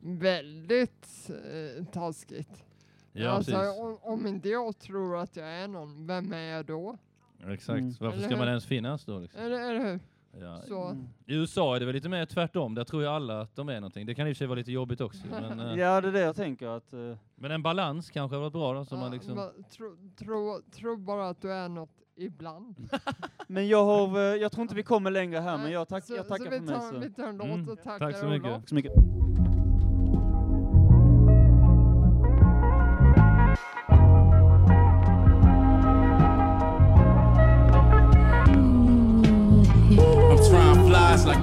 väldigt 0.00 1.30
eh, 1.30 1.84
taskigt. 1.84 2.64
Ja, 3.12 3.30
alltså, 3.30 3.52
precis. 3.52 3.80
om, 3.80 3.98
om 4.02 4.26
inte 4.26 4.48
jag 4.48 4.78
tror 4.78 5.16
att 5.16 5.36
jag 5.36 5.48
är 5.48 5.68
någon, 5.68 6.06
vem 6.06 6.32
är 6.32 6.38
jag 6.56 6.66
då? 6.66 6.98
Exakt. 7.46 7.80
Mm. 7.80 7.94
Varför 8.00 8.16
Eller 8.16 8.26
ska 8.26 8.36
man 8.36 8.40
hur? 8.40 8.48
ens 8.48 8.66
finnas 8.66 9.04
då? 9.04 9.18
Liksom? 9.18 9.40
Eller, 9.40 9.70
eller 9.70 9.92
hur? 9.92 10.00
Ja. 10.40 10.60
Så. 10.68 10.96
I 11.26 11.34
USA 11.34 11.76
är 11.76 11.80
det 11.80 11.86
väl 11.86 11.94
lite 11.94 12.08
mer 12.08 12.26
tvärtom. 12.26 12.74
Där 12.74 12.84
tror 12.84 13.02
jag 13.02 13.12
alla 13.14 13.40
att 13.40 13.56
de 13.56 13.68
är 13.68 13.74
någonting. 13.80 14.06
Det 14.06 14.14
kan 14.14 14.28
i 14.28 14.32
och 14.32 14.36
för 14.36 14.38
sig 14.38 14.46
vara 14.46 14.58
lite 14.58 14.72
jobbigt 14.72 15.00
också. 15.00 15.26
Men, 15.30 15.60
eh, 15.60 15.74
Ja, 15.78 16.00
det 16.00 16.08
är 16.08 16.12
det 16.12 16.20
jag 16.20 16.36
tänker 16.36 16.68
att... 16.68 16.92
eh, 16.92 16.98
men 17.34 17.50
en 17.50 17.62
balans 17.62 18.10
kanske 18.10 18.34
har 18.36 18.40
varit 18.40 18.52
bra 18.52 18.72
då. 18.74 18.84
Så 18.84 18.96
man 18.96 19.10
liksom... 19.12 19.50
tro, 19.70 19.96
tro, 20.18 20.60
tro 20.72 20.96
bara 20.96 21.28
att 21.28 21.42
du 21.42 21.52
är 21.52 21.68
något 21.68 21.90
ibland. 22.16 22.74
Men 23.46 23.68
jag 23.68 23.84
har, 23.84 24.18
eh, 24.18 24.22
jag 24.22 24.52
tror 24.52 24.62
inte 24.62 24.74
vi 24.74 24.82
kommer 24.82 25.10
längre 25.10 25.38
här, 25.40 25.58
men 25.58 25.72
jag, 25.72 25.88
tack, 25.88 26.04
så, 26.04 26.14
jag 26.14 26.28
tackar 26.28 26.44
så 26.44 26.50
för 26.50 26.58
vi 26.58 26.60
mig. 26.60 26.74
tar, 26.74 26.90
Så. 26.92 26.98
vi 26.98 27.10
tar 27.12 27.24
en 27.28 27.36
låt 27.36 27.46
Mm, 27.46 27.68
och 27.68 27.82
tackar 27.82 27.98
tack 28.06 28.16
så 28.16 28.26
mycket. 28.26 28.46
Olof. 28.50 28.60
Tack 28.60 28.68
så 28.68 28.74
mycket. 28.74 28.92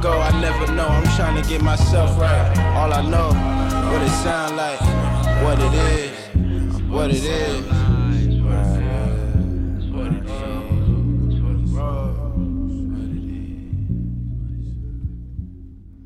Go, 0.02 0.20
I 0.20 0.32
never 0.42 0.66
know. 0.74 0.88
I'm 0.88 1.04
trying 1.16 1.42
to 1.42 1.50
get 1.50 1.62
myself 1.62 2.20
right. 2.20 2.58
All 2.76 2.92
I 2.94 3.02
know, 3.02 3.30
what 3.92 4.02
it 4.02 4.10
sound 4.24 4.56
like, 4.58 4.82
what 5.44 5.60
it 5.60 5.74
is, 5.74 6.82
what 6.90 7.10
it 7.12 7.24
is. 7.24 7.66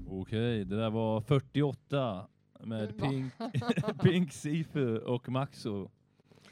Okej, 0.07 0.65
det 0.65 0.75
där 0.75 0.89
var 0.89 1.21
48 1.21 2.27
med? 2.59 2.97
Pink, 2.97 3.33
Pink 4.01 4.33
Sifu 4.33 4.97
och 4.97 5.29
Maxo. 5.29 5.89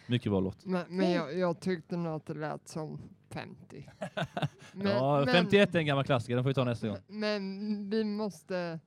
Mycket 0.08 0.32
bra 0.32 0.40
låt. 0.40 0.66
Men, 0.66 0.86
men 0.90 1.12
jag, 1.12 1.38
jag 1.38 1.60
tyckte 1.60 1.98
nog 1.98 2.14
att 2.14 2.26
det 2.26 2.34
lät 2.34 2.68
som 2.68 3.02
50. 3.34 3.90
Men, 4.74 4.88
ja, 4.88 5.18
men- 5.26 5.34
51 5.36 5.76
är 5.76 5.80
en 5.80 5.86
gammal 5.86 6.04
klassiker, 6.04 6.36
den 6.36 6.44
får 6.44 6.50
vi 6.50 6.54
ta 6.54 6.64
nästa 6.64 6.88
gång. 6.88 6.98
Men 7.08 7.90
vi 7.90 8.04
måste 8.04 8.80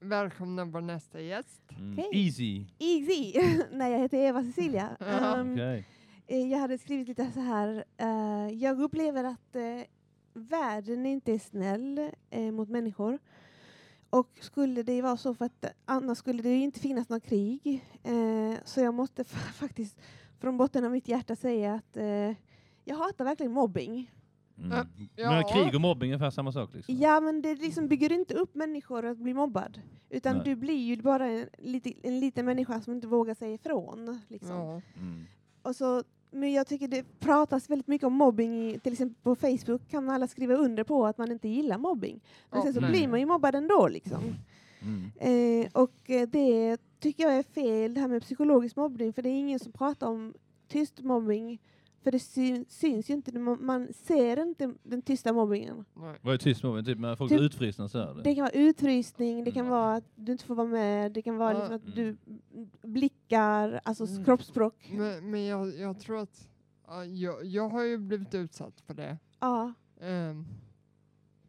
välkomna 0.00 0.64
vår 0.64 0.80
nästa 0.80 1.20
gäst. 1.20 1.62
Mm. 1.78 1.92
Okej. 1.92 2.26
Easy. 2.26 2.64
Easy. 2.78 3.32
Nej, 3.72 3.92
jag 3.92 3.98
heter 3.98 4.18
Eva 4.18 4.42
Cecilia. 4.42 4.96
Ja. 5.00 5.36
Ehm, 5.36 5.52
Okej. 5.52 5.84
eh, 6.26 6.46
jag 6.52 6.58
hade 6.58 6.78
skrivit 6.78 7.08
lite 7.08 7.30
så 7.34 7.40
här. 7.40 7.84
eh, 7.96 8.54
jag 8.54 8.80
upplever 8.80 9.24
att 9.24 9.56
eh, 9.56 9.62
världen 10.32 11.06
inte 11.06 11.32
är 11.32 11.38
snäll 11.38 12.10
eh, 12.30 12.40
mot 12.52 12.68
människor. 12.68 13.18
Och 14.10 14.30
skulle 14.40 14.82
det 14.82 15.02
vara 15.02 15.16
så 15.16 15.34
för 15.34 15.44
att 15.44 15.64
annars 15.84 16.18
skulle 16.18 16.42
det 16.42 16.48
ju 16.48 16.62
inte 16.62 16.80
finnas 16.80 17.08
några 17.08 17.20
krig. 17.20 17.84
Så 18.64 18.80
jag 18.80 18.94
måste 18.94 19.22
fa- 19.22 19.52
faktiskt 19.52 20.00
från 20.40 20.56
botten 20.56 20.84
av 20.84 20.90
mitt 20.90 21.08
hjärta 21.08 21.36
säga 21.36 21.74
att 21.74 21.96
jag 22.90 22.96
hatar 22.96 23.24
verkligen 23.24 23.52
mobbing. 23.52 24.10
Mm. 24.58 24.86
Ja. 25.16 25.30
Men 25.30 25.44
krig 25.44 25.74
och 25.74 25.80
mobbing 25.80 26.10
är 26.10 26.14
ungefär 26.14 26.30
samma 26.30 26.52
sak. 26.52 26.74
Liksom. 26.74 26.94
Ja, 26.96 27.20
men 27.20 27.42
det 27.42 27.54
liksom 27.54 27.88
bygger 27.88 28.12
inte 28.12 28.34
upp 28.34 28.54
människor 28.54 29.04
att 29.04 29.18
bli 29.18 29.34
mobbad. 29.34 29.80
Utan 30.10 30.36
Nej. 30.36 30.44
du 30.44 30.56
blir 30.56 30.74
ju 30.84 30.96
bara 31.02 31.26
en, 31.26 31.46
lite, 31.58 31.92
en 32.02 32.20
liten 32.20 32.46
människa 32.46 32.80
som 32.80 32.92
inte 32.92 33.06
vågar 33.06 33.34
säga 33.34 33.54
ifrån. 33.54 34.20
Liksom. 34.28 34.56
Ja. 34.56 34.80
Mm. 34.96 35.24
Och 35.62 35.76
så, 35.76 36.02
men 36.30 36.52
jag 36.52 36.66
tycker 36.66 36.88
det 36.88 37.04
pratas 37.20 37.70
väldigt 37.70 37.86
mycket 37.88 38.06
om 38.06 38.12
mobbing. 38.12 38.70
i- 38.70 38.78
Till 38.78 38.92
exempel 38.92 39.16
på 39.22 39.34
Facebook 39.36 39.88
kan 39.90 40.10
alla 40.10 40.26
skriva 40.28 40.54
under 40.54 40.84
på 40.84 41.06
att 41.06 41.18
man 41.18 41.32
inte 41.32 41.48
gillar 41.48 41.78
mobbing. 41.78 42.20
Men 42.50 42.58
Ja, 42.58 42.64
sen 42.64 42.74
så 42.74 42.80
nej. 42.80 42.90
blir 42.90 43.08
man 43.08 43.20
ju 43.20 43.26
mobbad 43.26 43.54
ändå. 43.54 43.88
Liksom. 43.88 44.22
Mm. 44.82 45.10
Eh, 45.64 45.70
och 45.72 46.10
eh, 46.10 46.28
det 46.28 46.76
tycker 47.00 47.22
jag 47.24 47.36
är 47.38 47.42
fel, 47.42 47.94
det 47.94 48.00
här 48.00 48.08
med 48.08 48.22
psykologisk 48.22 48.76
mobbning. 48.76 49.12
För 49.12 49.22
det 49.22 49.28
är 49.28 49.38
ingen 49.38 49.58
som 49.58 49.72
pratar 49.72 50.06
om 50.06 50.34
tyst 50.68 51.00
mobbing. 51.02 51.58
För 52.02 52.10
det 52.10 52.18
syn, 52.18 52.64
syns 52.68 53.10
ju 53.10 53.14
inte, 53.14 53.38
man 53.38 53.92
ser 53.92 54.42
inte 54.42 54.74
den 54.82 55.02
tysta 55.02 55.32
mobbingen. 55.32 55.84
Nej. 55.94 56.18
Vad 56.22 56.34
är 56.34 56.38
tyst 56.38 56.62
mobbing? 56.62 56.84
Typ 56.84 56.98
när 56.98 57.16
folk 57.16 57.28
Typ- 57.28 57.38
blir 57.38 57.46
utfrysna 57.46 57.88
så 57.88 57.98
här? 57.98 58.14
Det 58.24 58.34
kan 58.34 58.42
vara 58.44 58.52
utfrysning, 58.54 59.44
det 59.44 59.52
kan 59.52 59.60
Mm. 59.66 59.70
vara 59.70 59.94
att 59.94 60.04
du 60.14 60.32
inte 60.32 60.44
får 60.44 60.54
vara 60.54 60.66
med, 60.66 61.12
det 61.12 61.22
kan 61.22 61.36
vara 61.36 61.52
liksom 61.58 61.76
att 61.76 61.94
du 61.96 62.16
blickar, 62.82 63.80
alltså 63.84 64.06
Mm. 64.06 64.24
kroppsspråk. 64.24 64.90
Men, 64.92 65.30
men 65.30 65.44
jag, 65.44 65.74
jag 65.78 66.00
tror 66.00 66.18
att 66.18 66.48
ja, 66.86 67.04
jag, 67.04 67.44
jag 67.44 67.68
har 67.68 67.82
ju 67.82 67.98
blivit 67.98 68.34
utsatt 68.34 68.80
för 68.80 68.94
det. 68.94 69.18
Ja. 69.40 69.72
Um, 70.00 70.46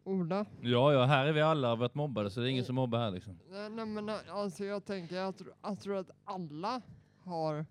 Ola? 0.04 0.46
Ja, 0.62 0.94
ja, 0.94 1.06
här 1.06 1.26
är 1.26 1.34
vi 1.34 1.42
alla 1.42 1.76
varit 1.76 1.96
mobbade 1.96 2.30
så 2.32 2.40
det 2.40 2.48
är 2.48 2.50
ingen 2.50 2.66
som 2.66 2.76
mobbar 2.76 3.00
här 3.00 3.12
liksom. 3.12 3.40
Nej, 3.50 3.70
nej 3.70 3.86
men 3.86 4.10
alltså 4.32 4.66
jag 4.66 4.86
tänker, 4.86 5.16
jag, 5.16 5.38
tror- 5.38 5.54
jag 5.62 5.80
tror 5.80 5.96
att 5.98 6.10
alla 6.26 6.82
har 7.24 7.66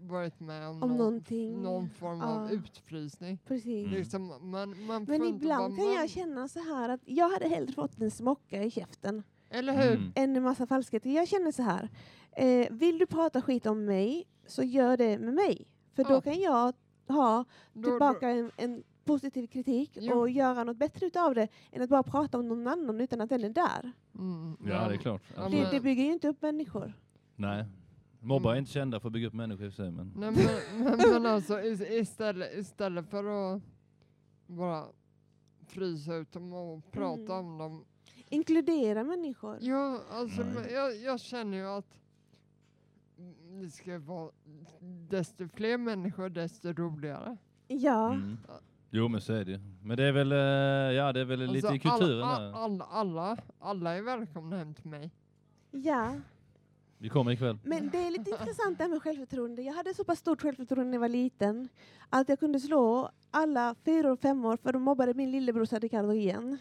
varit 0.00 0.40
med 0.40 0.68
om, 0.68 0.82
Om 0.82 0.96
någon, 0.96 1.22
någon 1.62 1.90
form 1.90 2.20
av 2.20 2.46
Ja. 2.46 2.50
utfrysning. 2.50 3.38
Precis. 3.46 3.86
Mm. 3.86 3.98
Liksom, 3.98 4.26
man, 4.50 4.86
man 4.86 5.04
Men 5.04 5.24
ibland 5.24 5.76
kan 5.76 5.86
jag 5.86 5.96
man- 5.96 6.08
känna 6.08 6.48
så 6.48 6.58
här 6.60 6.88
att 6.88 7.00
jag 7.04 7.28
hade 7.30 7.48
hellre 7.48 7.72
fått 7.72 8.00
en 8.00 8.10
smocka 8.10 8.62
i 8.62 8.70
käften 8.70 9.22
Eller 9.50 9.72
hur? 9.72 9.96
Mm. 9.96 10.12
än 10.14 10.36
en 10.36 10.42
massa 10.42 10.66
falskheter. 10.66 11.10
Jag 11.10 11.28
känner 11.28 11.52
så 11.52 11.62
här. 11.62 11.88
Eh, 12.32 12.66
vill 12.70 12.98
du 12.98 13.06
prata 13.06 13.42
skit 13.42 13.66
om 13.66 13.84
mig 13.84 14.24
så 14.46 14.62
gör 14.62 14.96
det 14.96 15.18
med 15.18 15.34
mig. 15.34 15.66
För 15.94 16.02
Ja. 16.02 16.08
då 16.08 16.20
kan 16.20 16.40
jag 16.40 16.72
ha 17.08 17.44
Då- 17.72 17.82
tillbaka 17.90 18.28
en, 18.28 18.50
en 18.56 18.82
positiv 19.04 19.46
kritik 19.46 19.90
Jo. 20.00 20.18
och 20.18 20.30
göra 20.30 20.64
något 20.64 20.76
bättre 20.76 21.06
utav 21.06 21.34
det 21.34 21.48
än 21.72 21.82
att 21.82 21.88
bara 21.88 22.02
prata 22.02 22.38
om 22.38 22.48
någon 22.48 22.66
annan 22.66 23.00
utan 23.00 23.20
att 23.20 23.28
den 23.28 23.44
är 23.44 23.50
där. 23.50 23.92
Mm, 24.14 24.56
Ja, 24.66 24.88
det 24.88 24.94
är 24.94 24.98
klart. 24.98 25.22
Det, 25.50 25.70
det 25.70 25.80
bygger 25.80 26.04
ju 26.04 26.12
inte 26.12 26.28
upp 26.28 26.42
människor. 26.42 26.92
Nej. 27.36 27.64
Mobbar 28.20 28.50
är 28.50 28.54
Mm. 28.54 28.58
inte 28.62 28.72
kända 28.72 29.00
för 29.00 29.08
att 29.08 29.12
bygga 29.12 29.26
upp 29.28 29.34
människor 29.34 29.66
i 29.66 29.70
sig, 29.72 29.90
men... 29.90 30.12
Nej, 30.16 30.30
men, 30.30 30.84
men, 30.84 31.10
men 31.12 31.26
alltså 31.26 31.60
is- 31.62 31.90
istället, 31.90 32.54
istället 32.58 33.10
för 33.10 33.54
att 33.54 33.62
bara 34.46 34.84
frysa 35.66 36.14
ut 36.14 36.32
dem 36.32 36.52
och 36.52 36.92
prata 36.92 37.34
Mm. 37.34 37.46
om 37.46 37.58
dem. 37.58 37.84
Inkludera 38.28 39.04
människor. 39.04 39.58
Ja, 39.60 40.00
alltså 40.10 40.44
men 40.44 40.72
jag, 40.72 40.96
jag 40.96 41.20
känner 41.20 41.56
ju 41.58 41.66
att 41.66 41.98
det 43.62 43.70
ska 43.70 43.98
vara 43.98 44.30
desto 45.10 45.48
fler 45.48 45.78
människor 45.78 46.28
desto 46.28 46.72
roligare. 46.72 47.36
Ja. 47.68 48.12
Mm. 48.12 48.36
Jo, 48.90 49.08
men 49.08 49.20
så 49.20 49.32
är 49.32 49.44
det. 49.44 49.60
Men 49.82 49.96
det 49.96 50.04
är 50.04 50.12
väl, 50.12 50.32
eh, 50.32 50.38
ja, 50.96 51.12
det 51.12 51.20
är 51.20 51.24
väl 51.24 51.38
lite 51.40 51.66
i 51.66 51.70
Alltså, 51.70 51.88
kulturen 51.88 52.22
alla, 52.28 52.56
alla, 52.56 52.84
alla, 52.84 53.36
alla 53.58 53.90
är 53.96 54.02
välkomna 54.02 54.56
hem 54.58 54.74
till 54.74 54.90
mig. 54.90 55.10
Ja. 55.70 56.14
Vi 56.98 57.08
kommer 57.08 57.32
ikväll. 57.32 57.58
Men 57.64 57.90
det 57.90 57.98
är 57.98 58.10
lite 58.10 58.30
intressant 58.30 58.78
det 58.78 58.84
här 58.84 58.88
med 58.90 59.02
självförtroende. 59.02 59.62
Jag 59.62 59.72
hade 59.74 59.94
så 59.94 60.04
pass 60.04 60.18
stort 60.18 60.42
självförtroende 60.42 60.84
när 60.90 60.94
jag 60.94 61.00
var 61.00 61.08
liten 61.08 61.68
att 62.10 62.28
jag 62.28 62.40
kunde 62.40 62.60
slå 62.60 63.10
alla 63.30 63.74
fyra 63.84 64.12
och 64.12 64.20
femmor 64.20 64.56
för 64.56 64.72
de 64.72 64.82
mobbade 64.82 65.14
min 65.14 65.30
lillebror 65.30 65.80
Ricardo 65.80 66.12
igen. 66.12 66.58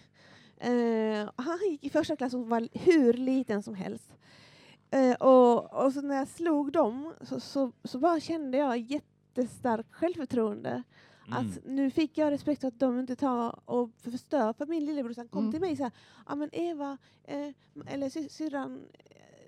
Eh, 0.57 1.29
han 1.35 1.59
gick 1.69 1.83
i 1.83 1.89
första 1.89 2.15
klass 2.15 2.33
och 2.33 2.47
var 2.49 2.67
hur 2.73 3.13
liten 3.13 3.63
som 3.63 3.75
helst. 3.75 4.15
Eh, 4.91 5.13
och, 5.15 5.85
och 5.85 5.93
så 5.93 6.01
när 6.01 6.15
jag 6.15 6.27
slog 6.27 6.71
dem 6.71 7.13
så, 7.21 7.39
så, 7.39 7.71
så 7.83 7.99
bara 7.99 8.19
kände 8.19 8.57
jag 8.57 8.77
jättestarkt 8.77 9.93
självförtroende. 9.93 10.83
Mm. 11.27 11.39
Att 11.39 11.65
nu 11.65 11.91
fick 11.91 12.17
jag 12.17 12.31
respekt 12.31 12.61
för 12.61 12.67
att 12.67 12.79
de 12.79 12.99
inte 12.99 13.15
tar 13.15 13.59
och 13.69 13.89
förstör 13.97 14.53
för 14.53 14.65
min 14.65 14.85
lillebror. 14.85 15.13
Han 15.17 15.27
kom 15.27 15.39
Mm. 15.39 15.51
till 15.51 15.61
mig 15.61 15.71
och 15.71 15.77
sa, 15.77 15.91
ja 16.27 16.35
men 16.35 16.49
Eva, 16.51 16.97
eh, 17.23 17.49
eller 17.87 18.09
sy- 18.09 18.29
syrran, 18.29 18.79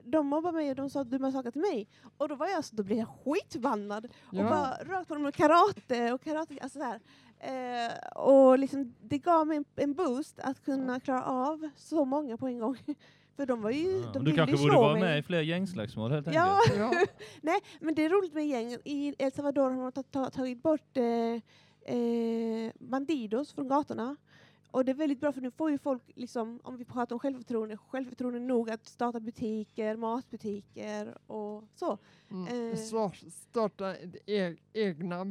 de 0.09 0.27
mobbar 0.27 0.51
mig 0.51 0.69
och 0.69 0.75
de 0.75 0.89
sa 0.89 1.03
dumma 1.03 1.31
saker 1.31 1.51
till 1.51 1.61
mig. 1.61 1.87
Och 2.17 2.29
då 2.29 2.35
var 2.35 2.47
jag 2.47 2.65
så, 2.65 2.75
då 2.75 2.83
blev 2.83 2.97
jag 2.97 3.07
skitförbannad. 3.25 4.07
Ja. 4.31 4.43
Och 4.43 4.49
bara 4.49 4.95
rakt 4.95 5.07
på 5.07 5.13
dem 5.13 5.23
med 5.23 5.35
karate 5.35 6.13
och 6.13 6.21
karate, 6.23 6.57
alltså 6.61 6.79
så 6.79 6.85
här. 6.85 6.99
Eh, 7.41 7.91
och 8.23 8.59
liksom, 8.59 8.93
det 9.01 9.17
gav 9.17 9.47
mig 9.47 9.57
en, 9.57 9.65
en 9.75 9.93
boost 9.93 10.39
att 10.39 10.65
kunna 10.65 10.99
klara 10.99 11.23
av 11.23 11.69
så 11.75 12.05
många 12.05 12.37
på 12.37 12.47
en 12.47 12.59
gång. 12.59 12.77
För 13.35 13.45
de 13.45 13.61
var 13.61 13.71
ju, 13.71 14.03
de 14.13 14.23
Du 14.23 14.33
kanske 14.35 14.55
ju 14.55 14.61
borde 14.63 14.75
vara 14.77 14.93
mig. 14.93 15.01
med 15.01 15.19
i 15.19 15.23
fler 15.23 15.41
gängslagsmål 15.41 16.11
helt 16.11 16.27
Ja, 16.33 16.59
enkelt. 16.73 17.11
nej, 17.41 17.59
men 17.79 17.95
det 17.95 18.05
är 18.05 18.09
roligt 18.09 18.33
med 18.33 18.47
gäng. 18.47 18.77
I 18.83 19.15
El 19.19 19.31
Salvador 19.31 19.69
har 19.71 19.77
man 19.81 19.91
ta- 19.91 20.03
ta- 20.03 20.29
tagit 20.29 20.61
bort 20.63 20.97
eh, 20.97 21.95
eh, 21.95 22.71
bandidos 22.79 23.53
från 23.53 23.67
gatorna. 23.67 24.15
Och 24.71 24.85
det 24.85 24.91
är 24.91 24.95
väldigt 24.95 25.19
bra 25.19 25.31
för 25.31 25.41
nu 25.41 25.51
får 25.51 25.71
ju 25.71 25.77
folk, 25.77 26.01
liksom, 26.15 26.59
om 26.63 26.77
vi 26.77 26.85
pratar 26.85 27.15
om 27.15 27.19
självförtroende, 27.19 27.77
självförtroende 27.77 28.39
nog 28.39 28.69
att 28.69 28.85
starta 28.85 29.19
butiker, 29.19 29.95
matbutiker 29.95 31.17
och 31.27 31.63
så. 31.75 31.97
Mm. 32.31 32.71
Eh. 32.71 32.77
Så 32.77 33.11
starta 33.31 33.95
e 34.25 34.55
egna 34.73 35.21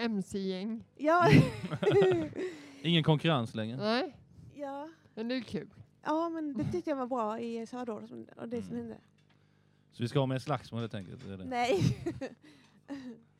MC-gäng. 0.00 0.84
Ja. 0.96 1.30
Ingen 2.82 3.04
konkurrens 3.04 3.54
längre. 3.54 3.76
Nej, 3.76 4.16
ja. 4.54 4.88
men 5.14 5.28
det 5.28 5.34
är 5.34 5.40
kul. 5.40 5.70
ja, 6.02 6.28
men 6.28 6.54
det 6.54 6.72
tyckte 6.72 6.90
jag 6.90 6.96
var 6.96 7.06
bra 7.06 7.40
i 7.40 7.66
Salvador 7.66 8.26
och 8.36 8.48
det 8.48 8.62
som 8.62 8.76
hände. 8.76 8.96
Så 9.92 10.02
vi 10.02 10.08
ska 10.08 10.18
ha 10.18 10.26
med 10.26 10.42
slagsmål 10.42 10.80
helt 10.80 10.94
enkelt? 10.94 11.26
är 11.26 11.38
det? 11.38 11.44
Nej. 11.44 11.80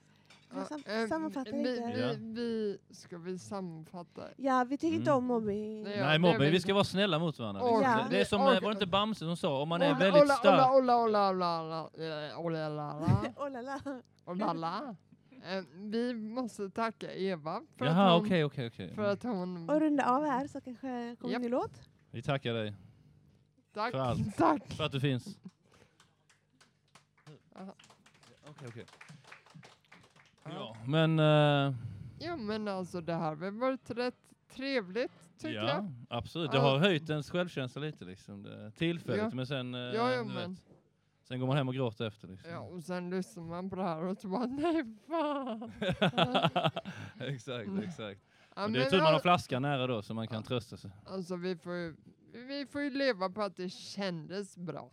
Ja, 0.54 0.64
Sam 0.64 0.82
eh, 0.86 1.06
sammanfatta 1.08 1.50
vi. 1.50 1.78
Ja. 1.80 1.86
vi, 1.86 2.16
vi, 2.32 2.78
ska 2.94 3.18
vi 3.18 3.38
sammanfatta? 3.38 4.22
Ja, 4.36 4.64
vi 4.64 4.78
tycker 4.78 4.96
inte 4.96 5.10
Mm. 5.10 5.18
om 5.18 5.24
mobbing. 5.24 5.82
Nej, 5.82 6.00
Nej, 6.00 6.18
mobbing. 6.18 6.50
Vi 6.50 6.60
ska 6.60 6.74
vara 6.74 6.84
snälla 6.84 7.18
mot 7.18 7.38
varandra. 7.38 7.60
Ja. 7.62 8.06
Det 8.10 8.20
är 8.20 8.24
som, 8.24 8.40
eh, 8.40 8.46
var 8.46 8.60
det 8.60 8.72
inte 8.72 8.86
Bamse 8.86 9.18
som 9.24 9.36
sa, 9.36 9.62
om 9.62 9.68
man 9.68 9.82
är 9.82 9.94
väldigt 9.94 10.32
stark... 10.36 10.70
Ola, 10.74 11.02
Ola, 11.02 11.30
Ola, 11.30 11.60
Ola, 11.62 11.78
eh, 11.78 12.40
Ola, 12.40 12.66
Ola, 12.70 12.94
Ola, 12.96 13.32
oh 13.36 13.50
la 13.50 13.60
la. 13.60 13.80
Ola, 14.26 14.50
Ola. 14.50 14.96
Eh, 15.44 15.64
Vi 15.74 16.14
måste 16.14 16.70
tacka 16.70 17.12
Eva 17.14 17.62
för 17.76 17.86
Jaha, 17.86 18.06
att 18.06 18.12
hon, 18.12 18.26
okej, 18.26 18.44
okej, 18.44 18.66
okej. 18.66 18.94
för 18.94 19.02
att 19.04 19.22
hon... 19.22 19.70
Och 19.70 19.80
runda 19.80 20.10
av 20.16 20.24
här 20.24 20.46
så 20.46 20.60
kanske 20.60 21.16
kommer 21.20 21.32
Japp. 21.32 21.36
en 21.38 21.42
ny 21.42 21.48
låt. 21.48 21.72
Vi 22.10 22.22
tackar 22.22 22.54
dig 22.54 22.74
Tack, 23.74 23.90
för 23.92 23.98
allt. 23.98 24.36
tack. 24.36 24.72
för 24.72 24.84
att 24.84 24.92
du 24.92 25.00
finns. 25.00 25.38
Okej, 28.50 28.68
okej. 28.68 28.84
Ja, 30.54 30.76
men... 30.86 31.18
eh, 31.18 31.74
Ja 32.18 32.36
men 32.36 32.68
alltså 32.68 33.00
det 33.00 33.14
här 33.14 33.36
har 33.36 33.50
varit 33.50 33.90
rätt 33.90 34.14
trevligt 34.50 35.12
tycker 35.38 35.54
ja, 35.54 35.68
jag. 35.68 35.92
absolut. 36.10 36.50
Det 36.50 36.56
Ja. 36.56 36.62
har 36.62 36.78
höjt 36.78 37.10
ens 37.10 37.30
självkänsla 37.30 37.80
lite 37.82 38.04
liksom. 38.04 38.42
Det, 38.42 38.70
tillfälligt, 38.70 39.22
Ja. 39.22 39.30
men 39.34 39.46
sen... 39.46 39.74
eh, 39.74 39.80
Ja, 39.80 40.12
ja, 40.12 40.24
men- 40.24 40.50
vet, 40.54 40.60
sen 41.28 41.40
går 41.40 41.46
man 41.46 41.56
hem 41.56 41.68
och 41.68 41.74
gråter 41.74 42.06
efter 42.06 42.28
liksom. 42.28 42.50
Ja 42.50 42.58
och 42.60 42.82
sen 42.82 43.10
lyssnar 43.10 43.42
man 43.42 43.70
på 43.70 43.76
det 43.76 43.82
här 43.82 44.04
och 44.04 44.18
så 44.18 44.28
bara 44.28 44.46
nej 44.46 44.84
fan. 45.08 45.72
exakt, 47.20 47.68
exakt. 47.84 48.20
Ja, 48.56 48.64
och 48.64 48.70
det 48.72 48.84
är 48.86 48.90
tur 48.90 48.98
man 49.02 49.12
har 49.12 49.20
flaskan 49.20 49.62
nära 49.62 49.86
då 49.86 50.02
så 50.02 50.14
man 50.14 50.28
kan 50.28 50.42
trösta 50.42 50.76
sig. 50.76 50.90
Alltså 51.06 51.36
vi 51.36 51.56
får 51.56 51.74
ju, 51.74 51.96
vi 52.32 52.66
får 52.66 52.80
ju 52.82 52.90
leva 52.90 53.28
på 53.30 53.42
att 53.42 53.56
det 53.56 53.68
kändes 53.70 54.56
bra. 54.56 54.90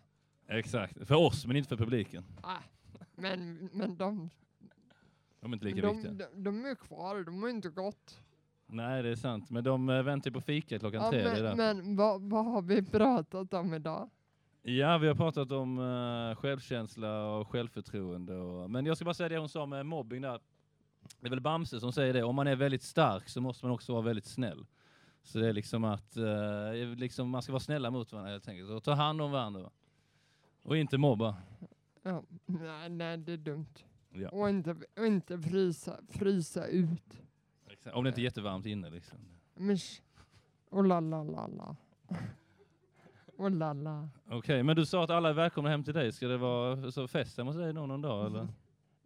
Exakt. 0.47 1.08
För 1.08 1.16
oss, 1.16 1.45
men 1.45 1.56
inte 1.56 1.70
för 1.70 1.78
publiken. 1.78 2.24
Ah, 2.43 2.58
men, 3.16 3.70
men 3.74 3.95
de, 3.97 4.30
De 5.43 5.51
är 5.51 5.55
inte 5.55 5.65
lika 5.65 5.81
de, 5.81 5.95
viktiga. 5.95 6.27
de, 6.33 6.43
de 6.43 6.65
är 6.65 6.75
kvar, 6.75 7.23
de 7.23 7.41
har 7.41 7.49
inte 7.49 7.69
gått. 7.69 8.19
Nej, 8.67 9.03
det 9.03 9.09
är 9.09 9.15
sant. 9.15 9.49
Men 9.49 9.63
de 9.63 9.89
eh, 9.89 10.03
väntar 10.03 10.31
på 10.31 10.41
fika 10.41 10.79
klockan 10.79 11.03
Ja, 11.03 11.11
tre. 11.11 11.43
men 11.43 11.57
men 11.57 11.95
vad, 11.95 12.21
vad 12.21 12.45
har 12.45 12.61
vi 12.61 12.83
pratat 12.85 13.53
om 13.53 13.73
idag? 13.73 14.09
Ja, 14.61 14.97
vi 14.97 15.07
har 15.07 15.15
pratat 15.15 15.51
om 15.51 15.79
uh, 15.79 16.35
självkänsla 16.35 17.25
och 17.25 17.47
självförtroende. 17.47 18.35
Och, 18.35 18.69
men 18.69 18.85
jag 18.85 18.97
ska 18.97 19.05
bara 19.05 19.13
säga 19.13 19.29
det 19.29 19.37
hon 19.37 19.49
sa 19.49 19.65
med 19.65 19.85
mobbing 19.85 20.21
där. 20.21 20.39
Det 21.19 21.27
är 21.27 21.29
väl 21.29 21.41
Bamse 21.41 21.79
som 21.79 21.91
säger 21.91 22.13
det. 22.13 22.23
Om 22.23 22.35
man 22.35 22.47
är 22.47 22.55
väldigt 22.55 22.83
stark 22.83 23.29
så 23.29 23.41
måste 23.41 23.65
man 23.65 23.73
också 23.73 23.93
vara 23.93 24.01
väldigt 24.01 24.25
snäll. 24.25 24.65
Så 25.23 25.39
det 25.39 25.49
är 25.49 25.53
liksom 25.53 25.83
att 25.83 26.17
eh, 26.17 26.73
liksom 26.95 27.29
man 27.29 27.41
ska 27.41 27.51
vara 27.51 27.59
snälla 27.59 27.91
mot 27.91 28.11
varandra 28.11 28.31
helt 28.31 28.47
enkelt. 28.47 28.69
Och 28.69 28.83
ta 28.83 28.93
hand 28.93 29.21
om 29.21 29.31
varandra. 29.31 29.69
Och 30.63 30.77
inte 30.77 30.97
mobba. 30.97 31.35
Ja, 32.03 32.23
nej, 32.45 32.89
nej, 32.89 33.17
det 33.17 33.33
är 33.33 33.37
dumt. 33.37 33.73
Ja. 34.14 34.30
Och 34.30 34.49
inte, 34.49 34.76
och 34.97 35.05
inte 35.05 35.39
frysa, 35.39 35.99
frysa 36.09 36.68
ut. 36.68 37.22
Exakt. 37.68 37.95
Om 37.95 38.03
det 38.03 38.07
inte 38.07 38.22
är 38.22 38.24
jättevarmt 38.24 38.66
inne 38.66 38.89
liksom. 38.89 39.18
Men, 39.55 39.76
sh- 39.76 40.01
oh 40.70 40.86
la 40.86 40.99
la 40.99 41.24
la 41.24 41.47
la. 41.47 41.76
Oh 43.38 43.51
la 43.51 43.74
la. 43.74 44.09
Okej, 44.30 44.64
men 44.64 44.76
du 44.76 44.86
sa 44.86 45.03
att 45.03 45.09
alla 45.09 45.30
är 45.30 45.34
välkomna 45.34 45.70
hem 45.70 45.84
till 45.84 45.93
dig. 45.93 46.11
Ska 46.11 46.28
det 46.28 46.38
vara 46.38 46.91
så 46.91 47.07
fest 47.07 47.38
hemma 47.38 47.49
hos 47.49 47.57
dig 47.57 47.74
någon, 47.74 47.89
någon 47.89 48.01
dag 48.01 48.26
eller? 48.26 48.47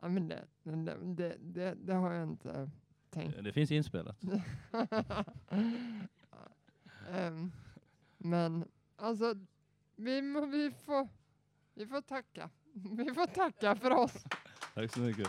Ja, 0.01 0.08
men 0.10 0.28
det, 0.28 0.45
det, 0.64 1.38
det, 1.39 1.74
det, 1.74 1.93
har 1.93 2.14
jag 2.14 2.24
inte 2.24 2.70
tänkt. 3.10 3.43
Det 3.43 3.51
finns 3.51 3.72
inspelat. 3.72 4.22
Ehm, 7.12 7.51
men 8.18 8.66
alltså, 8.95 9.34
vi, 9.95 10.22
vi, 10.51 10.72
får, 10.86 11.08
vi 11.74 11.88
får 11.88 12.01
tacka. 12.01 12.49
Vi 12.74 13.14
får 13.14 13.28
tacka 13.28 13.76
för 13.76 13.91
oss. 13.91 14.24
Tack 14.78 14.93
så 14.93 14.99
mycket. 14.99 15.28